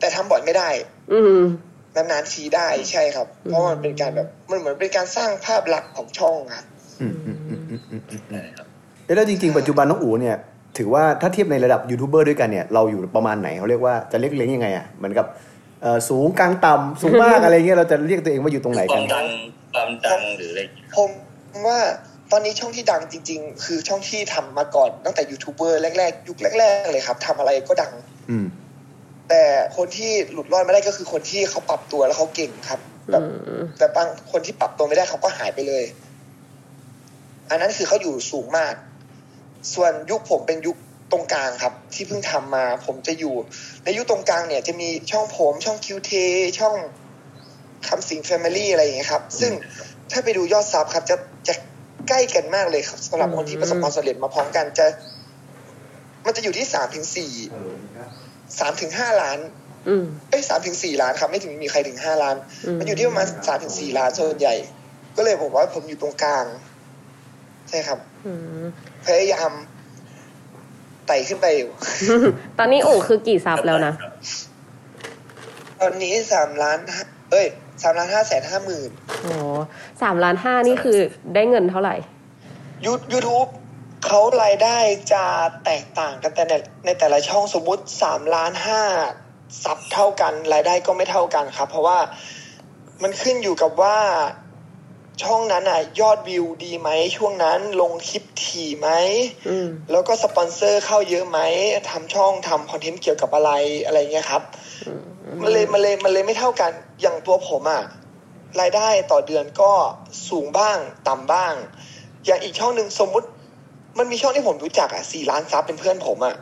[0.00, 0.68] แต่ทำบ่อยไม่ได้
[1.12, 1.40] อืม
[1.96, 6.66] นานๆทีได้ใช่ครับ เพราะมันเป็นการแบบมันเหมือนเป็นการสร้างภาพลักษณ์ของช่องครับ
[7.00, 8.66] อืมอืมอืมอืมอืมอืมใช่ครับ
[9.04, 10.36] เอ๊ะแล้วจริงๆ ปัจจุบันน้องอู๋เนี่ย
[10.78, 15.53] ถือว่าถ้าเทียบในระดับยูทูบเบอร์ด้วยกันเนี่ย เราอยู่ประมาณไหนเขาเรียกว่าจะเรียกเลี้ยงยังไงอะเหมือนกับเอ่อ
[16.08, 19.26] สูงกลางต่ำสูงมากอะไรเงี้ยเราจะเรียกตัวเองว่าอยู่ตรงไหนคกัวานมดัง
[19.72, 21.10] ความดังหรืออะไรอย่างเงี้ยผม
[21.66, 21.78] ว่า
[22.32, 27.92] ตอนนี้ช่องที่ดังจริง ๆ คือช่องที่ทำมาก่อนตั้งแต่ยูทูบเบอร์แรกๆ ยุคแรก ๆ เลยครับทำอะไรก็ดัง
[28.30, 28.46] อืม
[29.28, 29.42] แต่
[29.76, 32.80] คนที่หลุดรอดไม่ได้ก็คือคนที่เขาปรับตัวแล้วเขาเก่งครับ
[33.10, 35.84] แบบอืมแต่บางคนที่ปรับตัวไม่ได้เขาก็หายไปเลย
[37.50, 38.74] อันนั้นคือเขาอยู่สูงมาก
[39.74, 40.76] ส่วนยุคผมเป็นยุค
[41.12, 43.34] ตรงกลางครับ ที่เพิ่งทำมา ผมจะอยู่
[43.84, 46.12] ในยุคตรงกลางเนี่ยจะมีช่องผมช่องคิวเท
[46.58, 46.74] ช่อง
[47.88, 49.52] คำสิงแฟมิลี่อะไรอย่างเงี้ยครับ ซึ่ง
[50.12, 51.16] ถ้าไปดูยอดซับครับจะ
[51.48, 51.54] จะ
[52.08, 54.86] ใกล้กันมากเลยครับสำหรับคนที่ประสบความสำเร็จมาพร้อมกันจะ
[56.26, 57.32] มันจะอยู่ที่สามถึงสี่
[58.58, 59.38] สามถึงห้าล้าน
[59.88, 62.36] อืมเอ้ยสามถึงสี่ล้านครับ ไม่ถึงมีใครถึงห้าล้าน
[62.66, 64.54] อืมมันอยู่ที่ประมาณสามถึงสี่ล้านส่วนใหญ่
[65.16, 66.44] ก็เลยผมว่าผมอยู่ตรงกลาง
[67.68, 68.64] ใช่ครับอืม
[69.06, 69.50] พยายาม
[71.06, 71.70] ไต่ขึ้นไปอยู่
[72.58, 73.92] ตอนนี้อู๋คือกี่ซับแล้วนะ
[75.80, 77.46] ตอนนี้สามล้านห้าเอ้ย
[77.82, 78.90] สามล้านห้าแสนห้าหมื่น
[79.22, 79.34] โอ้
[80.02, 80.98] สามล้านห้านี่คือ
[81.34, 81.94] ได้เงินเท่าไหร่
[82.84, 83.46] ยูยูทูบ
[84.06, 84.78] เขารายได้
[85.12, 85.24] จะ
[85.64, 86.52] แตกต่างกันแต่ใน
[86.84, 88.82] ในแต่ละช่องสมมุติสามล้านห้า
[89.64, 91.98] ซับเท่ากัน รายได้ก็ไม่เท่ากันครับ เพราะว่า
[93.02, 93.96] มันขึ้นอยู่กับว่า
[95.22, 98.88] ช่องนั้นอะ ยอดวิวดีไหมช่วงนั้นลงคลิปถี่ไหม
[99.48, 101.40] อืมแล้วก็สปอนเซอร์เข้าเยอะไหม
[101.90, 103.50] ทำช่องทำคอนเทนต์เกี่ยวกับอะไร
[103.84, 104.42] อะไรเงี้ยครับ
[105.42, 107.82] มันเลยมันเลยมันเลยไม่เท่ากันอย่างตัวผมอะ
[108.60, 109.72] รายได้ต่อเดือนก็
[110.28, 111.54] สูงบ้างต่ำบ้าง
[112.26, 113.28] อย่างอีกช่องหนึ่งสมมุติ
[113.98, 116.36] มันมีช่องที่ผมรู้จักอะสี่ล้านซับเป็นเพื่อนผมอะ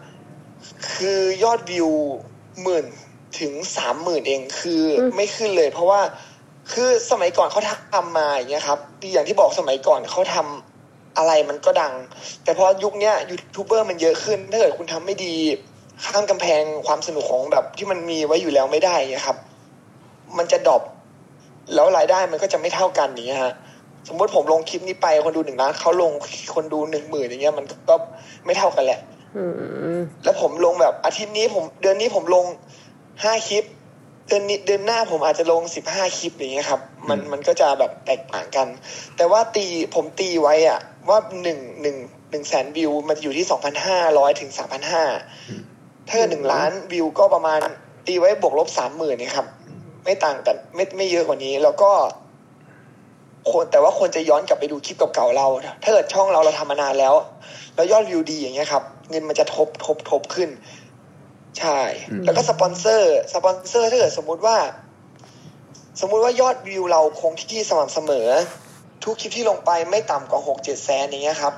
[0.92, 1.88] คือยอดวิว
[2.62, 2.84] หมื่น
[3.40, 6.00] ถึงสามหมื่นเองคืออมไม่ขึ้นเลย เพราะว่า
[6.72, 7.60] คือสมัยก่อนเขา
[7.94, 8.78] ทำมาอย่างเงี้ยครับ
[9.12, 11.92] อย่างที่บอกสมัยก่อนเขาทำอะไรมันก็ดัง
[12.44, 15.34] แต่พอยุคเนี้ยยูทูบเบอร์มันเยอะขึ้น ถ้าเกิดคุณทำไม่ดี
[16.04, 19.38] ข้ามกำแพงความสนุกของแบบที่มันมีไว้อยู่แล้วไม่ได้เงี้ยครับ
[20.38, 20.82] มันจะดรอป
[21.74, 23.54] แล้วรายได้มันก็จะไม่เท่ากันอย่างเงี้ยฮะ
[24.08, 26.12] สมมติผมลงคลิปนี้ไปคนดูหนึ่งล้านเขาลง
[26.54, 27.94] คนดูหนึ่งหมื่นอย่างเงี้ยมันก็
[28.46, 29.00] ไม่เท่ากันแหละ
[29.36, 29.44] อื
[29.98, 32.44] มแล้วผมลงแบบอาทิตย์นี้ผมเดือนนี้ผมลง
[33.22, 33.64] ห้าคลิป
[34.26, 38.66] เดือนนี้เดือนหน้าผมอาจจะลงสิบห้าคลิปอย่างเงี้ยครับ มันมันก็จะแบบแตกต่างกัน
[39.16, 41.96] แต่ว่าตีผมตีไว้อะว่าหนึ่งหนึ่ง
[42.30, 45.04] หนึ่งแสนวิวมันจะอยู่ที่สองพันห้าร้อยถึงสามพันห้า
[46.08, 47.60] ถ้าเกิดหนึ่งล้านวิวก็ประมาณ
[48.06, 49.46] ตีไว้บวกลบสามหมื่นนี่ครับ
[50.04, 51.90] ไม่ต่างกันไม่ไม่เยอะกว่านี้แล้วก็
[53.50, 55.46] คนแต่ว่าควรจะย้อนกลับไปดูคลิปเก่าๆเรา
[55.82, 57.14] ถ้าเกิดช่องเราเราทำมานานแล้ว
[57.74, 60.48] แล้วยอดวิวดีอย่างเงี้ยครับ เงินมันจะทบทบทบขึ้น
[61.58, 64.56] ใช่อืมแล้วก็สปอนเซอร์ สปอนเซอร์ถ้าเกิดสมมุติว่า
[66.00, 68.28] สมมุติว่ายอดวิวเราคงที่สม่ำเสมอ
[69.04, 71.54] ทุกคลิปที่ลงไปไม่ต่ำกว่าหกเจ็ดแสนอย่างเงี้ยครับ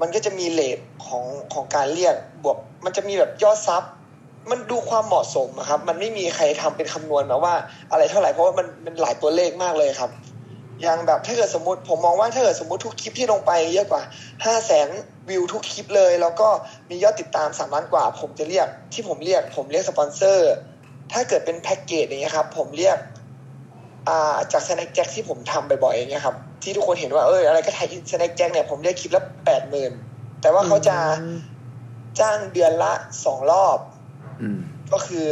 [0.00, 3.82] มันก็จะมี rate ของของการเรียกบวก มันจะมีแบบยอด sub
[4.50, 7.54] มันดูความเหมาะสมอะครับ มันไม่มีใครทำเป็นคำนวณมาว่า
[7.90, 10.35] อะไรเท่าไหร่เพราะว่ามันมันหลายตัวเลขมากเลยครับอ
[10.84, 14.02] ย่างแบบถ้าเกิดสมมติผมมองว่าถ้าเกิดสมมติทุกคลิปที่ลงไปเยอะกว่า
[14.44, 14.88] ห้าแสน
[15.28, 16.48] วิวทุกคลิปเลย แล้วก็
[16.90, 20.52] มียอดติดตามสามล้านกว่า ผมจะเรียกที่ผมเรียก ผมเรียกสปอนเซอร์
[21.12, 22.98] ถ้าเกิดเป็นแพ็กเกจอย่างเงี้ยครับผมเรียก
[24.08, 29.92] อ่าจาก Snack Jack ที่ผมทำบ่อยๆอย่างเงี้ยครับที่ทุกคนเห็นว่าเอออะไรก็ tie Snack Jack เนี่ยผมเรียกคลิปละแปดหมื่น
[30.40, 30.96] แต่ว่าเขาจะ
[32.20, 32.92] จ้างเดือนละ
[33.24, 33.78] สองรอบ
[34.40, 34.58] อืม
[34.92, 35.26] ก็คือ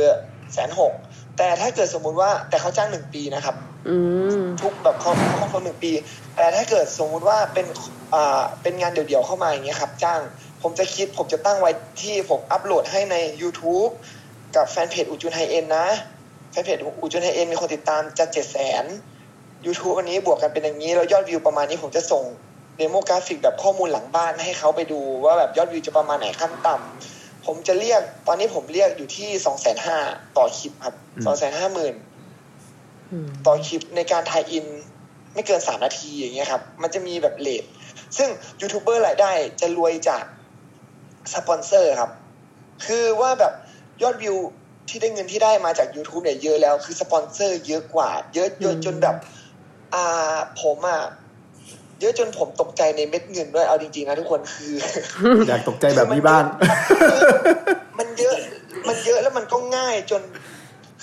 [0.52, 0.92] แสนหก
[1.38, 3.56] แต่ถ้าเกิดสมมุติว่าแต่เขาจ้างหนึ่งปีนะครับ
[3.88, 3.96] อื
[4.42, 5.92] มทุกแบบเขาเขาเขาหนึ่งปี
[6.36, 7.66] แต่ถ้าเกิดสมมุติว่าเป็น
[8.14, 10.20] อ่าเป็นงานเดี่ยวๆเข้ามาอย่างเงี้ยครับ จ้าง
[10.62, 11.70] ผมจะคิดผมจะตั้งไว้
[12.02, 13.92] ที่ผมอัปโหลดให้ใน YouTube
[14.56, 15.86] กับแฟนเพจอู๋จุนไฮเอ็นนะ
[16.50, 18.84] แฟนเพจอู๋จุนไฮเอ็นมีคนติดตามจะเจ็ดแสน
[19.66, 22.24] YouTube วันนี้บวกกันเป็นอย่างนี้ แล้วยอดวิวประมาณนี้ผมจะส่ง
[22.78, 29.98] demographic แบบข้อมูลหลังบ้านให้เขาไปดูว่าแบบยอดวิวจะประมาณไหนขั้นต่ำ ผมจะเรียกตอนนี้ผมเรียกอยู่ที่สองแสนห้า
[30.36, 31.94] ต่อคลิปครับอืมสองแสนห้าหมื่น
[33.12, 34.66] อืมต่อคลิปในการ tie-in
[35.34, 37.64] ไม่เกินสามนาทีอย่างเงี้ยครับ มันจะมีแบบ rate
[38.16, 38.28] ซึ่ง
[38.60, 40.24] ยูทูบเบอร์รายได้จะรวยจาก
[41.34, 42.10] สปอนเซอร์ครับ
[42.86, 43.52] คือว่าแบบ
[44.02, 44.36] ยอดวิว
[44.88, 49.16] ที่ได้เงินที่ได้มาจาก YouTube เนี่ยเยอะแล้ว คือสปอนเซอร์เยอะกว่า เยอะเยอะจนแบบ
[49.94, 51.02] อ่าผมอะ
[52.04, 54.74] เยอะจนผมตกใจในเม็ดเงินด้วยเอาจริงๆนะทุกคนคือ
[55.48, 56.44] อยากตกใจแบบนี้บ้าง
[57.98, 58.36] มันเยอะ
[58.88, 60.22] มันเยอะแล้วมันก็ง่ายจน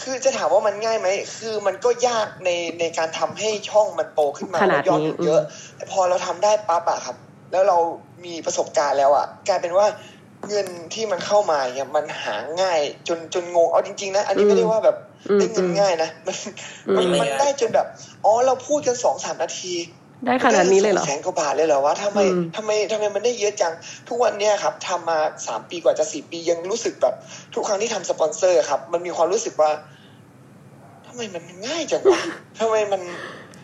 [0.01, 5.41] คือจะถามว่ามันง่ายไหมคือมันก็ยากในในการทำให้ช่องมันโตขึ้นมาขนาดนี้แล้วยอดวิวเยอะ
[5.77, 7.15] แต่พอเราทำได้ปั๊บอะครับ
[7.51, 7.77] แล้วเรา
[8.25, 9.87] มีประสบการณ์แล้วอะกลายเป็นว่า
[10.49, 14.97] เงินที่มันเข้ามาเนี่ยมันหาง่ายจนจนงงเอาจริง ๆ นะ อันนี้ไม่ได้ว่าแบบ
[15.29, 16.35] อืมได้เงินง่ายนะมัน
[16.97, 17.87] มันอืมมันได้จนแบบ
[18.25, 19.73] อ๋อเราพูดกันสองสามนาที
[20.25, 23.73] ได้ขนาดนี้เลยเหรอแสนกว่าบาทเลยเหรอวะทำไมอืมทำไมทำไมมันได้เยอะจัง
[24.07, 27.15] ทุกวันเนี้ยครับทำมาสามปีกว่าจะสี่ปียังรู้สึกแบบ
[27.53, 29.71] ทุกครั้งที่ทำสปอนเซอร์ครับ มันมีความรู้สึกว่า
[31.07, 32.21] ทำไมมันง่ายจังวะ
[32.59, 33.01] ทำไมมัน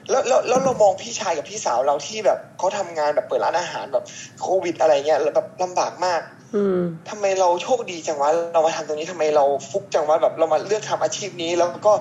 [0.10, 4.06] แล้วแล้วแล้วเรามองพี่ชายกับพี่สาวเราที่แบบเขาทำงานแบบเปิดร้านอาหารแบบ
[4.42, 6.22] โควิดอะไรเงี้ยแล้วแบบลำบากมาก
[6.56, 11.94] อืมทำไมเราโชคดีจังวะเรามาทำตรงนี้ทำไมเราฟุกจังวะแบบเรามาเลือกทำอาชีพนี้ แล้วก็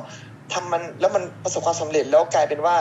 [0.53, 2.77] ทำมันแล้วมันประสบความสำเร็จแล้วกลายเป็นว่า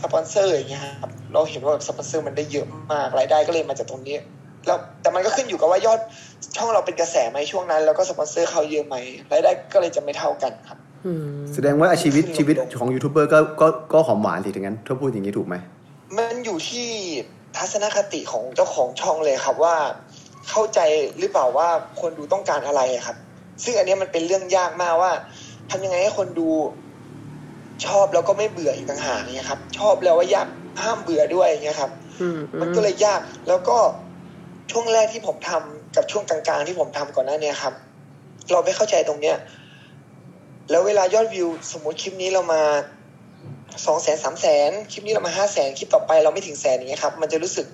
[0.00, 4.16] สปอนเซอร์อย่างเงี้ยครับเราเห็นว่าสปอนเซอร์มันได้เยอะมากรายได้ก็เลยมาจากตรงนี้
[4.66, 6.00] แล้วแต่มันก็ขึ้นอยู่กับว่ายอด
[6.56, 8.96] ช่องเราเป็นกระแสไหมช่วงนั้น แล้วก็สปอนเซอร์เขาเยอะไหม
[9.32, 15.56] รายได้ก็เลยจะไม่เท่ากันครับอืมแสดงว่าชีวิตชีวิตของยูทูบเบอร์ก็ก็ก็หอมหวานสิถึงนั้นถ้าพูดอย่างนี้ถูกไหม
[16.18, 16.88] มันอยู่ที่
[17.56, 19.76] ทัศนคติของเจ้าของช่องเลยครับว่า
[20.50, 20.80] เข้าใจ
[21.18, 21.68] หรือเปล่าว่า
[22.00, 23.16] คนดูต้องการอะไรอะครับ
[23.64, 25.12] ซึ่งอันเนี้ยมันเป็นเรื่องยากมากว่า
[25.70, 26.48] ทำยังไงให้คนดู
[27.86, 30.48] ชอบแล้วก็ไม่เบื่ออีกต่างหากเนี่ยครับ ชอบแล้วว่ายาก
[30.82, 33.78] ห้ามเบื่อด้วยอย่างเงี้ยครับอืมมันก็เลยยากแล้วก็
[34.70, 37.74] ช่วงแรกที่ผมทำกับช่วงกลางๆที่ผมทำก่อนหน้าเนี้ครับ
[38.52, 39.36] เราไม่เข้าใจตรงเนี้ย
[40.70, 42.62] แล้วเวลายอดวิว สมมติคลิปนี้เรามา
[43.86, 47.66] สองแสนสามแสนคลิปนี้เรามาห้าแสนคลิปต่อไปเราไม่ถึงแสนอย่างเงี้ยครับ มันจะรู้สึก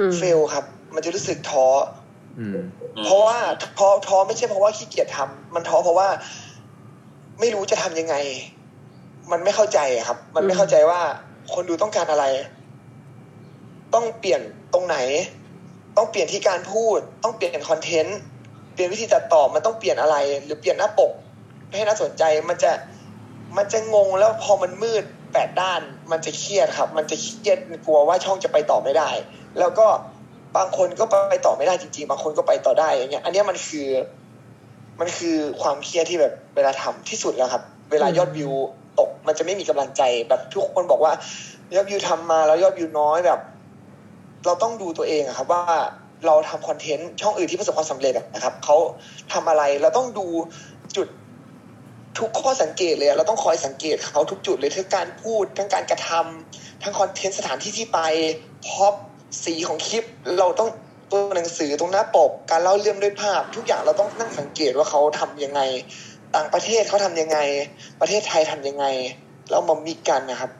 [0.00, 1.66] อืมเฟลครับ มันจะรู้สึกท้อ
[2.38, 2.58] อืม
[3.04, 3.38] เพราะว่า
[3.78, 6.08] ท้อท้อไม่ใช่เพราะว่าขี้เกียจทำมันท้อเพราะว่า
[7.40, 8.14] ไม่รู้จะทำยังไง
[9.30, 11.00] มันไม่เข้าใจครับ มันไม่เข้าใจว่า
[11.54, 12.24] คนดูต้องการอะไร
[13.94, 14.40] ต้องเปลี่ยน
[14.72, 14.96] ตรงไหน
[15.96, 18.18] ต้องเปลี่ยนที่การพูด ต้องเปลี่ยนคอนเทนต์
[18.74, 21.12] เปลี่ยนวิธีตัดต่อมันต้องเปลี่ยนอะไร หรือเปลี่ยนหน้าปก
[21.72, 22.72] ให้น่าสนใจมันจะ
[23.56, 25.80] มันจะงงแล้วพอมันมืดแปดด้าน
[26.10, 29.10] มันจะเครียดครับ มันจะเครียดกลัวว่าช่องจะไปต่อไม่ได้
[29.58, 29.86] แล้วก็
[30.56, 33.88] บางคนก็ไปต่อไม่ได้จริงๆ บางคนก็ไปต่อได้อย่างเงี้ย อันนี้มันคือ
[35.00, 38.52] มันคือความเครียดที่แบบเวลาทำที่สุดแล้วครับ เวลายอดวิว
[38.98, 41.12] ตก มันจะไม่มีกำลังใจแบบทุกคนบอกว่า
[41.74, 43.40] ยอดวิวทำมาแล้วยอดวิวน้อยแบบ
[44.46, 45.64] เราต้องดูตัวเองอะครับว่า
[46.26, 48.76] เราทำคอนเทนต์ช่องอื่นที่ประสบความสำเร็จนะครับเขา
[49.32, 50.26] ทำอะไรเราต้องดู
[50.96, 51.08] จุด
[52.18, 57.98] ทุกข้อสังเกตเลยเราต้องคอยสังเกตเขาทุกจุดเลยทั้งการพูด ทั้งการกระทำทั้งคอนเทนต์สถานที่ที่ไป
[58.66, 58.94] พอป
[59.44, 60.04] สีของคลิป
[60.38, 60.70] เราต้อง
[61.10, 65.60] ตัวหนังสือตรงหน้าปก การเล่าเรื่องด้วยภาพ ทุกอย่างเราต้องนั่งสังเกตว่าเขาทำยังไง
[66.36, 67.38] ต่างประเทศเขาทำยังไง
[68.00, 68.84] ประเทศไทยทำยังไง
[69.50, 70.50] แล้วมา mix กันนะครับ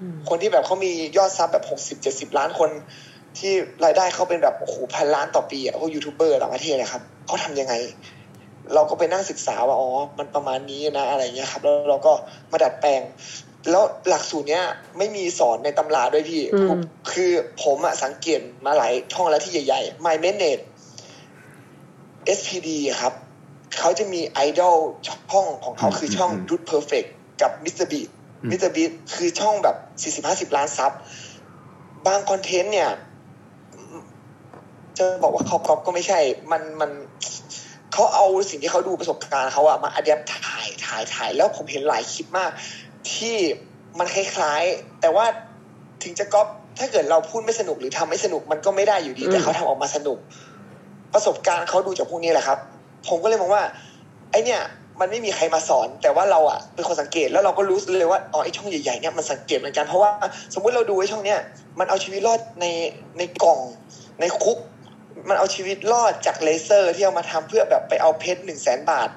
[0.00, 2.70] อืมคนที่แบบเขามียอด sub แบบหกสิบเจ็ดสิบล้านคน
[3.38, 3.52] ที่
[3.84, 7.74] รายได้เขาเป็นแบบโอ้โหพันล้านต่อปีอะพวกยูทูบเบอร์ต่างประเทศนะครับเขาทำยังไง
[8.74, 12.12] เราก็ไปนั่งศึกษาว่าอ๋อมันประมาณนี้นะอะไรเงี้ยครับ แล้วเราก็
[12.52, 13.00] มาดัดแปลง
[13.70, 14.64] แล้วหลักสูตรเนี้ย
[14.98, 16.80] ไม่มีสอนในตำราด้วยพี่อืม
[17.12, 17.30] คือ
[17.64, 20.62] ผมอะสังเกตมาหลายช่องแล้วที่ใหญ่ๆ My m a n a g e
[22.38, 23.14] SPD อะครับ
[23.78, 24.76] เขาจะมีไอดอล
[25.08, 27.08] ช่องของเขาคือช่องอืม d u d Perfect
[27.42, 27.86] กับ Mr.
[27.92, 28.08] Beat
[28.42, 28.70] อืม Mr.
[28.76, 30.92] Beat คือช่องแบบสี่สิบห้าสิบล้านซับ
[32.06, 32.90] บางคอนเทนต์เนี่ย
[34.98, 36.20] จะบอกว่าเขาก๊อปก็ไม่ใช่
[36.52, 36.90] มันมัน
[37.92, 42.50] เขเขาเอาสิ่งที่เขาดูประสบการณ์เขาอะมาอัดแอปถ่ายถ่ายถ่ายแล้วผมเห็นหลายคลิปมาก
[43.12, 43.36] ที่
[43.98, 45.26] มันคล้ายๆ แต่ว่า
[46.02, 46.46] ถึงจะก๊อป
[46.78, 50.18] ถ้าเกิดเราพูดไม่สนุกหรือทำไม่สนุกมันก็ไม่ได้อยู่ดี แต่เขาทำออกมาสนุก
[51.14, 52.58] ประสบการณ์เขาดูจากพวกนี้แหละครับ
[53.06, 53.62] ผมก็เลยมองว่า
[54.30, 54.60] ไอเนี่ย
[55.00, 60.10] มันไม่มีใครมาสอน แต่ว่าเราอะเป็นคนสังเกตแล้วเราก็รู้เลยว่าอ๋อไอช่องใหญ่ๆเนี่ยมันสังเกตเหมือนกันเพราะว่า
[60.54, 61.40] สมมุติเราดูไอช่องเนี้ย
[61.78, 62.66] มันเอาชีวิตรอดใน
[63.18, 63.60] ในกล่อง
[64.20, 64.58] ในคุก
[65.28, 69.08] มันเอาชีวิตรอดจากเลเซอร์ที่เอามาทำเพื่อแบบไปเอาเพชรหนึ่งแสนบาท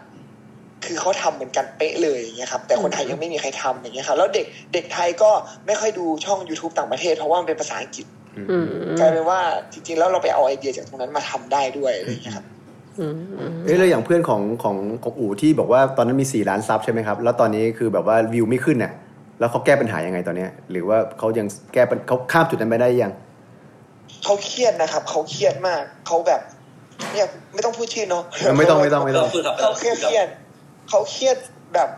[0.85, 5.31] คือเขาทำเหมือนกันเป๊ะเลยอย่างเงี้ยครับแต่คนไทยยังไม่มีใครทำอย่างเงี้ยครับแล้วเด็กเด็กไทยก็
[5.67, 8.05] ไม่ค่อยดูช่อง YouTube ต่างประเทศ เพราะว่ามันเป็นภาษาอังกฤษ
[8.51, 8.67] อืม
[8.99, 9.39] กลายเป็นว่า
[9.71, 12.60] จริงๆแล้วเราไปเอาไอเดียจากตรงนั้นมาทำได้ด้วยอะไรอย่างเงี้ยครับอืมอืม
[13.65, 18.91] เอ้ยแล้วอย่างเพื่อนของของของอู๋ที่บอกว่าตอนนั้นมีสี่ล้านซับใช่ไหมครับ แล้วตอนนี้คือแบบว่าวิวไม่ขึ้นเนี่ย
[19.39, 23.13] แล้วเขาแก้ปัญหายังไงตอนเนี้ย หรือว่าเขายังแก้ปัญเขาข้ามจุดนั้นไปได้ยัง
[24.23, 26.41] เขาเครียดนะครับเขาเครียดมากเขาแบบ
[27.13, 28.23] เนี่ยไม่ต้องพูดชื่อเนาะ
[28.57, 30.27] ไม่ต้องไม่ต้องไม่ต้องพูดครับเขาเครียดเครียด
[30.89, 31.37] เขาเครียด
[31.73, 31.89] แบบ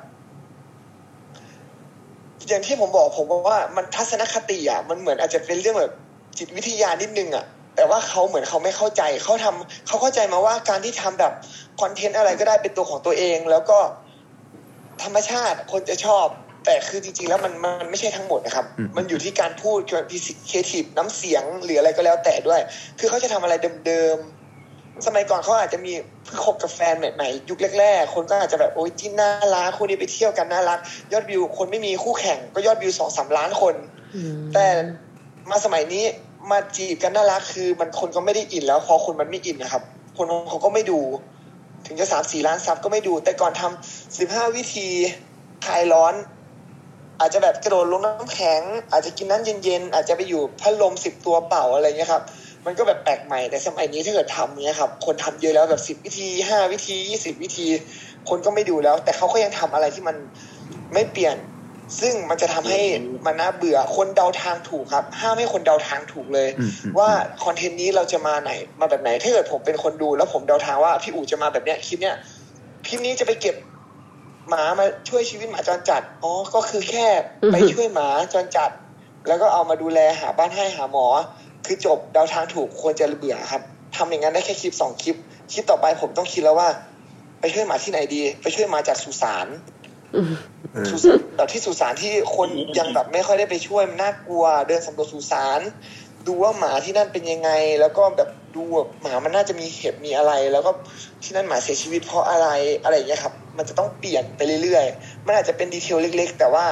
[2.47, 5.93] อย่างที่ผมบอกผมว่ามันทัศนคติอะมันเหมือนอาจจะเป็นเรื่องแบบ
[6.37, 11.33] จิตวิทยานิดนึงอะ แต่ว่าเขาเหมือนเขาไม่เข้าใจเขาทำเขาเข้าใจมาว่าการที่ทำแบบ
[11.81, 13.77] คอนเทนต์อะไรก็ได้เป็นตัวของตัวเอง แล้วก็
[15.03, 16.25] ธรรมชาติคนจะชอบ
[16.65, 19.79] แต่คือจริงๆแล้วมันมันไม่ใช่ทั้งหมดนะครับอืมมันอยู่ที่การพูด
[20.11, 22.61] พิสิครีเอทีฟน้ำเสียงหรืออะไรก็แล้วแต่ด้วย
[22.99, 23.53] คือเขาจะทำอะไร
[23.85, 25.93] เดิมๆสมัยก่อนเขาอาจจะมี
[26.25, 30.79] เพิ่งคบกับแฟนใหม่ๆยุคแรกๆคนก็อาจจะแบบโอ้ยจิ้นน่ารักคู่นี้ไปเที่ยวกันน่ารัก
[31.13, 33.75] ยอดวิวคนไม่มีคู่แข่งก็ยอดวิวสองสามล้านคน
[34.15, 34.65] อืมแต่
[35.49, 36.03] มาสมัยนี้
[36.51, 39.83] มาจีบกันน่ารักคือ มันคนก็ไม่ได้อินแล้วพอคนมันไม่อินนะครับ
[40.17, 40.99] คนเขาก็ไม่ดู
[41.85, 44.87] ถึงจะสามสี่ล้านซับก็ไม่ดู แต่ก่อนทำสิบห้าวิธี
[45.65, 46.13] คลายร้อน
[47.19, 52.23] อาจจะแบบกระโดดลงน้ำแข็ง อาจจะกินน้ำเย็นๆอาจจะไปอยู่พัดลมสิบตัวเป่าอะไรเงี้ยครับ
[52.65, 57.67] มันก็แบบแปลกใหม่แต่สมัยนี้ถ้าเกิดทำเนี้ยครับ คนทำเยอะแล้วแบบสิบวิธีห้าวิธียี่สิบวิธี
[58.29, 60.15] คนก็ไม่ดูแล้ว แต่เขาก็ยังทำอะไรที่มัน
[60.93, 61.35] ไม่เปลี่ยน
[61.99, 62.81] ซึ่งมันจะทำให้
[63.25, 67.09] มันน่าเบื่อคนเดาทางถูกครับ ห้ามให้คนเดาทางถูกเลยอืมอืมว่า
[67.43, 72.15] คอนเทนต์นี้เราจะมาไหน มาแบบไหน ถ้าเกิดผมเป็นคนดู แล้วผมเดาทางว่าพี่อู๋จะมาแบบเนี้ยคลิปเนี้ย
[72.87, 73.55] คลิปนี้จะไปเก็บ
[74.49, 77.07] หมามาช่วยชีวิตหมาจรจัดอ๋อก็คือแค่
[77.51, 78.71] ไปช่วยหมาจรจัด
[79.27, 81.07] แล้วก็เอามาดูแลหาบ้านให้หาหมอ
[81.65, 83.61] คือจบเดาทางถูกควรจะเบื่อครับ
[83.95, 85.15] ทำอย่างนั้นได้แค่คลิปสองคลิป
[85.51, 86.69] คลิปต่อไปผมต้องคิดแล้วว่า
[87.39, 89.47] ไปช่วยหมาที่ไหนดี ไปช่วยหมาจากสุสาน
[90.15, 90.31] อืม
[90.73, 92.49] เออสุสานแบบที่สุสานที่คน
[92.79, 95.59] ยังแบบไม่ค่อยได้ไปช่วยมันน่ากลัว เดินสำรวจสุสาน
[96.27, 97.49] ดูว่าหมาที่นั่นเป็นยังไง
[97.81, 100.71] แล้วก็แบบดูว่าหมามันน่าจะมีเห็บมีอะไร แล้วก็
[101.23, 102.47] ที่นั่นหมาเสียชีวิตเพราะอะไร
[102.83, 106.65] อะไรอย่างเงี้ยครับ มันจะต้องเปลี่ยนไปเรื่อยๆ มันอาจจะเป็นดีเทลเล็ก ๆ แต่ว่า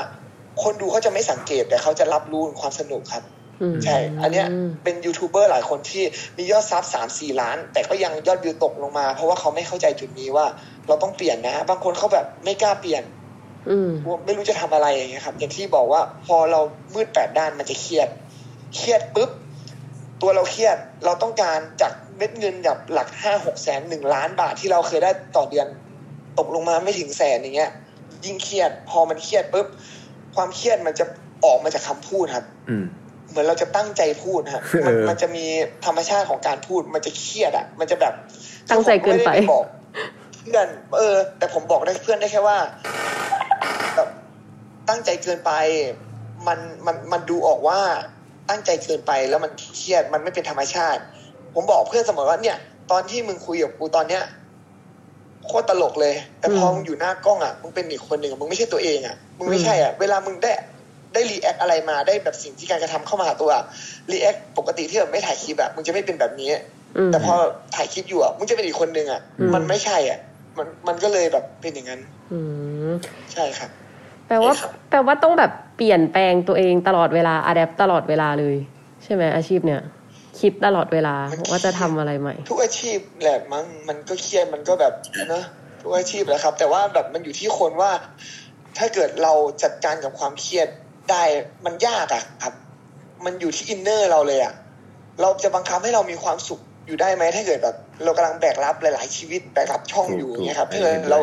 [0.63, 3.23] คนดูเขาจะไม่สังเกตแต่เขาจะรับรู้ถึงความสนุกครับ
[3.61, 4.47] อืมใช่ อันเนี้ย
[4.83, 6.03] เป็นยูทูบเบอร์หลายคนที่
[6.37, 10.45] มียอดซับสามสี่ล้าน แต่ก็ยังยอดวิวตกลงมา เพราะว่าเขาไม่เข้าใจจุดนี้ว่า
[10.87, 13.20] เราต้องเปลี่ยนนะ บางคนเขาแบบไม่กล้าเปลี่ยนอืมกลัว
[14.25, 16.59] ไม่รู้จะทำอะไรอย่างเงี้ยครับ อย่างที่บอกว่าพอเรา
[16.93, 18.09] มืดแปดด้านมันจะเครียด
[18.75, 19.29] เครียดปุ๊บ
[20.21, 25.67] ตัวเราเครียดเราต้องการจากเม็ดเงินแบบหลักห้าหกแสนหนึ่งล้านบาทที่เราเคยได้ต่อเดือน
[26.39, 27.71] ตกลงมาไม่ถึงแสนอย่างเงี้ย
[28.25, 29.67] ยิ่งเครียด พอมันเครียดปุ๊บ
[30.35, 31.05] ความเครียดมันจะ
[31.45, 32.85] ออกมาจากคำพูดครับอืม
[33.29, 35.45] เหมือนเราจะตั้งใจพูดฮะมันเออมันจะมี
[35.85, 38.13] ธรรมชาติของการพูด มันจะเครียดอะ มันจะแบบ
[38.71, 39.65] ตั้งใจเกินไปผมม่ด้บอก
[40.39, 42.71] เพื่อนเออ แต่ผมบอกได้เพื่อนได้แค่ว่าแบบ
[44.89, 45.51] ตั้งใจเกินไป
[46.47, 47.79] มันมันมันดูออกว่า
[48.49, 51.01] ตั้งใจเกินไปแล้วมันเครียดมันไม่เป็นธรรมชาติ
[51.53, 52.57] ผมบอกเพื่อนเสมอว่าเนี่ย
[52.91, 54.23] ตอนที่มึงคุยกับกูตอนเนี้ย
[55.45, 60.51] โคตรตลกเลย แต่พออืมมึงอยู่หน้ากล้องอะมึงเป็นอีกคนหนึ่งอะมึงไม่ใช่ตัวเองอะมึงไม่ใช่อะเวลามึงได้
[61.13, 63.51] ได้ react อะไรมาได้แบบสิ่งที่การกระทำเข้ามาหาตัว
[64.11, 66.51] react ปกติที่แบบไม่ถ่ายคลิปอะมึงจะไม่เป็นแบบนี้
[66.97, 67.33] อืมแต่พอ
[67.75, 70.19] ถ่ายคลิปอยู่อะมึงจะเป็นอีกคนหนึ่งอะอืมมันไม่ใช่อะ
[70.57, 72.39] มันมันก็เลยแบบเป็นอย่างนั้น อื
[72.89, 72.91] ม
[73.33, 73.71] ใช่ครับ
[74.31, 78.55] แปลว่าใช่ครับแปลว่าต้องแบบเปลี่ยนแปลงตัวเองตลอดเวลาอะแดปตลอดเวลาเลย
[79.03, 79.81] ใช่ไหมอาชีพเนี่ย
[80.39, 81.15] คิดตลอดเวลา
[81.51, 84.93] ว่าจะทำอะไรใหม่ ทุกอาชีพแหละมั้งมันก็เครียดมันก็แบบ
[85.29, 85.43] เนอะ
[85.81, 87.91] ทุกอาชีพแหละครับ แต่ว่าแบบมันอยู่ที่คนว่า
[88.77, 90.67] ถ้าเกิดเราจัดการกับความเครียด
[91.11, 91.23] ได้
[91.65, 92.53] มันยากอะครับ
[93.25, 94.53] มันอยู่ที่ inner เราเลยอะ
[95.21, 101.19] เราจะบังคับให้เรามีความสุขอยู่ได้ไหมถ้าเกิดแบบ เรากำลังแบกรับหลาย ๆ ชีวิตแบกรับช่องอยู่อย่างเงี้ยครับถูกถ้าถูกเกิดเรา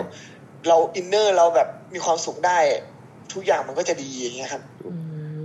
[0.69, 2.59] เรา inner เราแบบมีความสุขได้
[3.35, 4.91] ทุกอย่างมันก็จะดีอย่างเงี้ยครับอื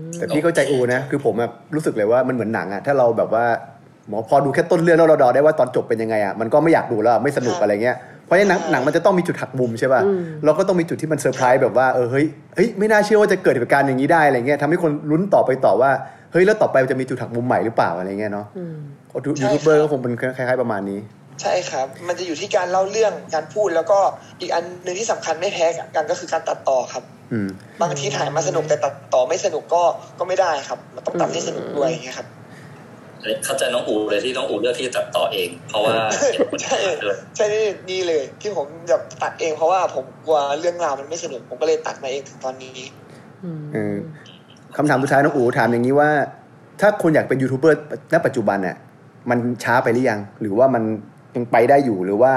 [0.09, 3.45] มแต่พี่เข้าใจอู๋นะ คือผมแบบรู้สึกเลยว่ามันเหมือนหนังอะถ้าเราแบบว่า
[4.09, 15.91] หมอพอดูแค่ต้นเรื่องแล้วเราเดาได้ว่าตอนจบเป็นยังไงอะมันก็ไม่อยากดูแล้วอะไม่สนุกครับอะไรเงี้ยเพราะฉะนั้นหนังใช่หนังมันจะต้องมีจุดหักมุมใช่ป่ะอืมเราก็ต้องมีจุดที่มันเซอร์ไพรส์แบบว่าเออเฮ้ยเฮ้ยไม่น่าเชื่อว่าจะเกิดเหตุการณ์อย่างนี้ได้อะไรเงี้ยทำให้คนลุ้นต่อไปต่อว่า
[16.31, 18.75] เฮ้ยแล้วต่อไปมันจะมีจุดหักมุมใหม่หรือเปล่าอะไรเงี้ยเนาะอืม
[19.41, 20.99] ยูทูบเบอร์ก็คงเป็นคล้ายๆประมาณนี้
[21.41, 23.99] ใช่ครับ มันจะอยู่ที่การเล่าเรื่องการพูดแล้วก็
[24.41, 25.65] อีกอันหนึ่งที่สำคัญไม่แพ้
[25.95, 27.47] กันก็คือการตัดต่อครับอืม
[27.81, 29.83] บางทีถ่ายมาสนุกแต่ตัดต่อไม่สนุกก็
[30.19, 32.27] ก็ไม่ได้ครับ มันต้องตัดให้สนุกด้วยอย่างเงี้ยครับ
[33.21, 35.93] อันนี้เข้าใจน้องอูเลยที่น้องอูเลือกที่จะตัดต่อเอง เพราะว่า
[36.33, 42.77] เห็นผลใช่งานด้วยใช่นี่นี่เลย ที่ผมจะตัดเองเพราะว่าผมกลัวเรื่องราวมันไม่สนุกผมก็เลยตัดมาเองถึงตอนนี้
[43.73, 43.95] เออ
[44.77, 46.09] คำถามสุดท้ายน้องอูถามอย่างนี้ว่า
[46.81, 47.79] ถ้าคนอยากเป็นยูทูบเบอร์
[48.13, 48.75] ณปัจจุบันเนี่ย
[49.29, 50.83] มันช้าไปหรือยัง หรือว่ามัน
[51.35, 52.33] ยังไปได้อยู่หรือว่า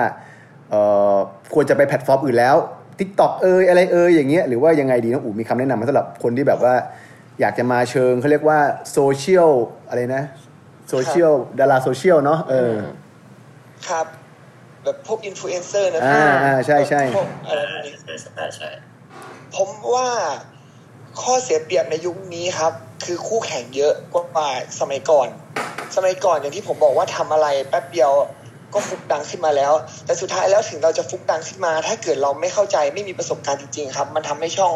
[0.70, 0.80] เอ่
[1.12, 1.16] อ
[1.54, 2.56] ควรจะไปแพลตฟอร์มอื่นแล้ว
[2.98, 6.74] t ิ k t o k เอยอะไรเอยอย่างเงี้ยหรือว่ายังไงดีน้องอูมีคำแนะนำมาสำหรับคนที่แบบว่า
[7.40, 8.58] อยากจะมาเชิงเขาเรียกว่า
[8.92, 9.50] โซเชียล
[9.88, 10.24] อะไรนะ
[10.88, 12.74] โซเชียลดาราโซเชียลเนาะเออ
[13.88, 14.06] ครับ
[14.82, 18.68] แบบพวกอินฟลูเอนเซอร์นะอ่าอ่าใช่ใช่พวกอะไรพวกนี้ใช่ใช่ใช่
[19.56, 20.08] ผมว่า
[21.22, 22.72] ข้อเสียเปรียบในยุคนี้ครับ
[23.04, 24.48] คือคู่แข่งเยอะกว่า
[24.80, 25.28] สมัยก่อน
[25.96, 28.12] สมัยก่อนอย่างที่ผมบอกว่าทำอะไรแป๊บเดียว
[28.76, 29.72] ก็ฟลุกดังขึ้นมาแล้ว
[30.04, 34.74] แต่สุดท้ายแล้วถึงเราจะฟลุกดังขึ้นมา ถ้าเกิดเราไม่เข้าใจไม่มีประสบการณ์จริงๆครับ มันทำให้ช่อง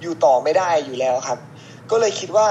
[0.00, 1.38] อยู่ต่อไม่ได้อยู่แล้วครับ
[1.90, 2.48] ก็เลยคิดว่า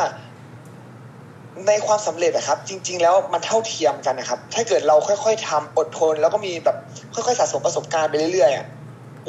[1.68, 6.78] ในความสำเร็จอะครับ จริง ๆ แล้วมันเท่าเทียมกันนะครับ ถ้าเกิดเราค่อยๆทำอดทน แล้วก็มีแบบ
[7.14, 8.66] ค่อยๆสะสมประสบการณ์ไปเรื่อยๆอะ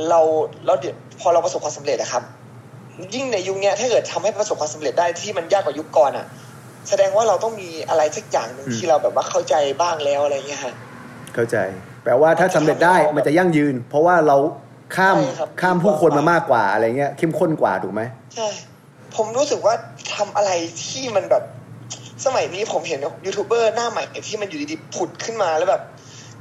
[0.09, 0.21] เรา
[0.81, 2.23] เดี๋ยวพอเราประสบความสำเร็จอะครับ
[3.15, 6.27] ยิ่งในยุคนี้ถ้าเกิดทำให้ประสบความสำเร็จได้ที่มันยากกว่ายุคก่อนอะ
[6.89, 10.75] แสดงว่าเราต้องมีอะไรสักอย่างหนึ่งที่เราแบบว่าเข้าใจบ้างแล้วอะไรเงี้ยฮะ
[11.37, 11.57] เข้าใจ
[12.05, 14.37] แปลว่าถ้าสำเร็จได้มันจะยั่งยืน เพราะว่าเรา
[14.97, 18.03] ข้ามใช่ครับข้ามผู้คนมามากกว่าอะไรเงี้ยเข้มข้นกว่าถูกไหม
[18.35, 18.49] ใช่
[19.17, 19.75] ผมรู้สึกว่า
[20.15, 20.51] ทำอะไร
[20.85, 21.45] ที่มันแบบ
[22.25, 25.83] สมัยนี้ผมเห็นยูทูบเบอร์หน้าใหม่ที่มันอยู่ดีๆผุดขึ้นมาแล้วแบบ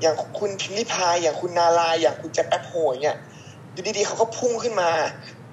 [0.02, 3.18] อย่างคุณพิมรี่พายอย่างคุณนาลายอย่างคุณแจ็คแปปโฮอย่างเงี้ย
[3.74, 4.90] อยู่ดีๆเขาก็พุ่งขึ้นมา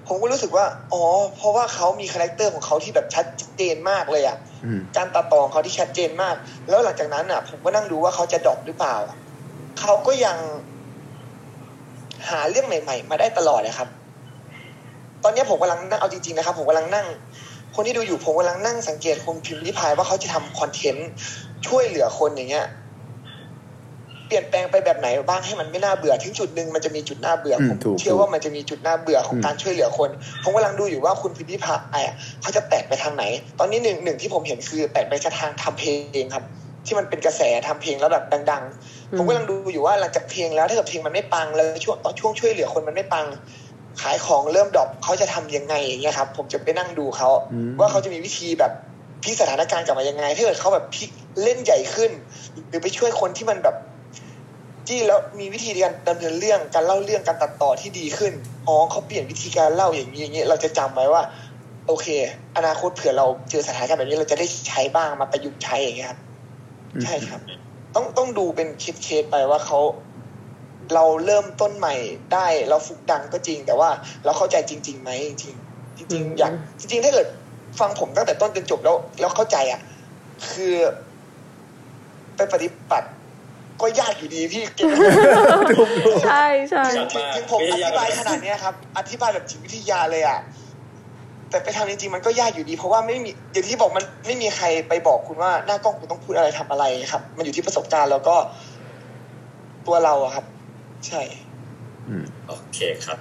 [0.08, 1.02] ผมก็รู้สึกว่า อ๋อ
[1.36, 3.26] เพราะว่าเขามีคาแรคเตอร์ของเขาที่แบบชัด
[3.56, 6.34] เจนมากเลยอะอืมการตัดต่อของเขาที่ชัดเจนมาก
[6.68, 8.96] แล้วหลังจากนั้นอะ ผมก็นั่งดูว่าเขาจะ drop หรือเปล่า
[9.80, 10.36] เขาก็ยัง
[12.28, 13.88] หาเรื่องใหม่ ๆ มาได้ตลอดนะครับ
[15.24, 17.06] ตอนนี้ผมกำลังนั่งเอาจริงๆนะครับ ผมกำลังนั่ง
[17.74, 21.08] คนที่ดูอยู่ผมกำลังนั่งสังเกตคนพิมพ์ริพายว่าเขาจะทำคอนเทนต์
[21.66, 22.66] ช่วยเหลือคนอย่างเงี้ย
[24.26, 30.10] เปลี่ยนแปลงไปแบบไหนบ้างให้มันไม่น่าเบื่อ ถึงจุดหนึ่งมันจะมีจุดน่าเบื่ออืมผมถูกเชื่อว่ามันจะมีจุดน่าเบื่อของอืมการช่วยเหลือคน
[30.42, 33.24] ผมกำลังดูอยู่ว่าคุณพิมพ์ริพายอะเขาจะแตกไปทางไหน
[33.58, 35.90] ตอนนี้หนึ่งหนึ่งที่ผมเห็นคือแตกไปทางทำเพล
[36.22, 36.44] งครับ
[36.86, 43.26] ที่มันเป็นกระแสทำเพลงแล้วแบบดัง ๆ ผมกำลังดูอยู่ว่าหลังจากเพลงแล้วถ้าเกิดเพลงมันไม่ปังแล้วช่วงตอนช่วงช่วยเหลือคนมันไม่ปัง
[44.00, 48.72] ขายของเริ่มดรอปเขาจะทำยังไงอย่างเงี้ยครับ ผมจะไปนั่งดูเขาอืมว่าเขาจะมีวิธีแบบ
[49.22, 51.10] พลิกสถานการณ์กลับมายังไงถ้าเกิดเขาแบบพลิก
[51.42, 52.10] เล่นใหญ่ขึ้น
[52.68, 53.76] หรือไปช่วยคนที่มันแบบ
[54.88, 58.32] จี้แล้วมีวิธีการดำเนินเรื่องการเล่าเรื่องการตัดต่อที่ดีขึ้น
[58.68, 61.22] อ๋อเขาเปลี่ยนวิธีการเล่าอย่างนี้อย่างนี้เราจะจำไว้ว่า
[61.86, 62.06] โอเค
[62.56, 66.20] อนาคตเผื่อเราเจอสถานการณ์แบบนี้เราจะได้ใช้บ้างมาประยุกต์ใช้อย่างเงี้ยครับ
[67.04, 67.40] ใช่ครับ
[67.94, 69.80] ต้องต้องดูเป็นเคสเคสไปว่าเขา
[70.94, 71.94] เราเริ่มต้นใหม่
[72.32, 73.90] ได้ เราฟุกดังก็จริง แต่ว่า
[74.24, 77.26] เราเข้าใจจริงๆไหมจริงๆจริงๆอยากจริง ๆ ถ้าเกิด
[77.80, 79.80] ฟังผมตั้งแต่ต้นจนจบแล้ว แล้วเข้าใจอะ
[80.52, 80.74] คือ
[82.36, 83.08] ไปปฏิบัติ
[83.80, 84.86] ก็ยากอยู่ดีพี่เก่ง
[86.26, 90.38] ใช่ใช่ถึงถึงถึงผมอธิบายขนาดเนี้ยครับ อธิบายแบบจิตวิทยาเลยอะ
[91.52, 98.36] แต่ไปทำจริงๆมันก็ยากอยู่ดี เพราะว่าไม่มีอย่างที่บอกมันไม่มีใครไปบอกคุณว่าหน้ากล้องคุณต้องพูดอะไรทำอะไรครับ มันอยู่ที่ประสบการณ์แล้วก็
[99.86, 100.44] ตัวเราอะครับ
[101.06, 101.20] ใช่
[102.08, 103.18] อืมโอเคครับ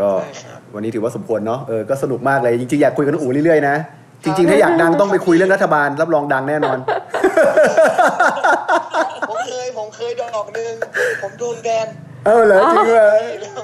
[0.00, 3.76] ก็ใช่ครับวันนี้ถือว่าสมควรเนาะเออก็สนุกมากเลยจริงๆอยากคุยกับน้องอูเรื่อยๆนะ
[4.24, 6.78] จริงๆ ถ้าอยากดังต้องไปคุยเรื่องรัฐบาล รับรองดังแน่นอน
[9.28, 10.74] ผมเคย ผมเคยดอกหนึ่ง
[11.22, 11.88] ผมโดนแบน
[12.26, 13.10] เออเหรอจริงเหรอ
[13.52, 13.62] เขา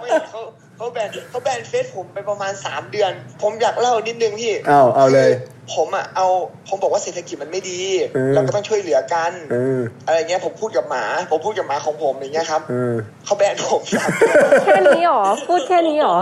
[0.00, 0.40] ไม่เขา
[0.78, 3.12] เขาแบนเขาแบนเฟซผมไปประมาณสามเดือน
[3.42, 5.34] ผมอยากเล่านิดนึงพี่เอาเอาเลยคื
[5.70, 6.26] อผมอะเอา
[6.68, 7.80] ผมบอกว่าเศรษฐกิจมันไม่ดี
[8.14, 16.18] เออเราก็ต้องช่วยเหลือกันเอออะไรเงี้ยผมพูดกับหมา ผมพูดกับหมาของผมอย่างเงี้ยครับเออเขาแบนผมสามเดือนแค่นี้หรอพูดแค่นี้หรอ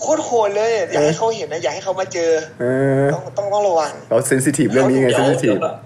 [0.00, 2.64] โคตรโหดเลยอยากให้เขาเห็นนะอยากให้เขามาเจอเอ
[3.02, 5.76] อต้องต้องต้องระวังเราเซนซิทีฟเรื่องนี้ไงเดี๋เซยวนซิทีฟเดี๋ยวแบบ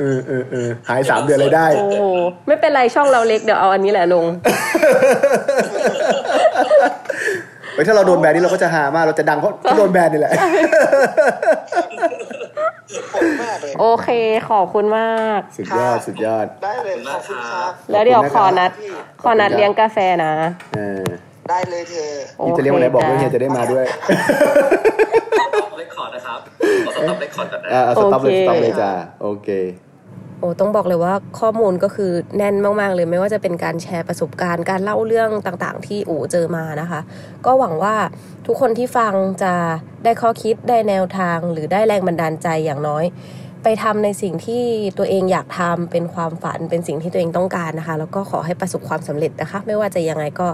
[0.00, 2.02] เออเออเออหายสามเดือนเลยได้ โอ้โห
[2.46, 4.24] ไม่เป็นไรช่องเราเล็กเดี๋ยวเอาอันนี้แหละลง
[7.74, 10.32] เฮ้ยถ้าเราโดนแบนนี่เราก็จะหามากเราจะดังเพราะเพราะโดนแบนนี่แหละ
[13.12, 14.08] ขอบคุณมากเลยโอเค
[14.50, 18.90] ขอบคุณมาก สุดยอดสุดยอด ได้เลยขอบคุณครับแล้วเดี๋ยวขอนัดพี่
[19.22, 20.32] ขอนัดเลี้ยงกาแฟนะ
[20.74, 21.04] เออ
[21.50, 23.84] ได้เลยเธอโอนี่เคจะเรียกว่าอะไรบอกด้วยเฮียจ้ะจะได้มาด้วย
[25.38, 26.40] ต้องเรคคอร์ดนะครับ
[26.84, 29.48] ขอสต็อปเรคคอร์ดก่อนนะอ่าเอาสต็อปเลยโอสเคต็อปเลยจ้าโอเค
[30.38, 37.00] โอ้ต้องบอกเลยว่าข้อมูลก็คือแน่นมาก ๆ เลยไม่ว่าจะเป็นการแชร์ประสบการณ์ การเล่าเรื่องต่างๆ ที่อู๋เจอมานะคะ
[37.46, 37.94] ก็หวังว่า
[38.46, 39.12] ทุกคนที่ฟัง
[39.42, 39.54] จะ
[40.04, 43.06] ได้ข้อคิดได้แนวทาง หรือได้แรงบันดาลใจอย่างน้อย
[43.66, 44.64] ไปทำในสิ่งที่
[44.98, 50.48] ตัวเองอยากทำเป็นความฝันเป็นสิ่งที่ตัวเองต้องการนะคะ แล้วก็ขอให้ประสบความสำเร็จนะคะ ไม่ว่าจะยังไงก็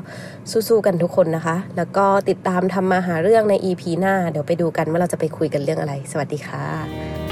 [0.69, 7.30] สู้ๆกันทุกคนนะคะ แล้วก็ติดตามทำมาหาเรื่องใน EP หน้า เดี๋ยวไปดูกันว่าเราจะไปคุยกันเรื่องอะไร สวัสดีค่ะ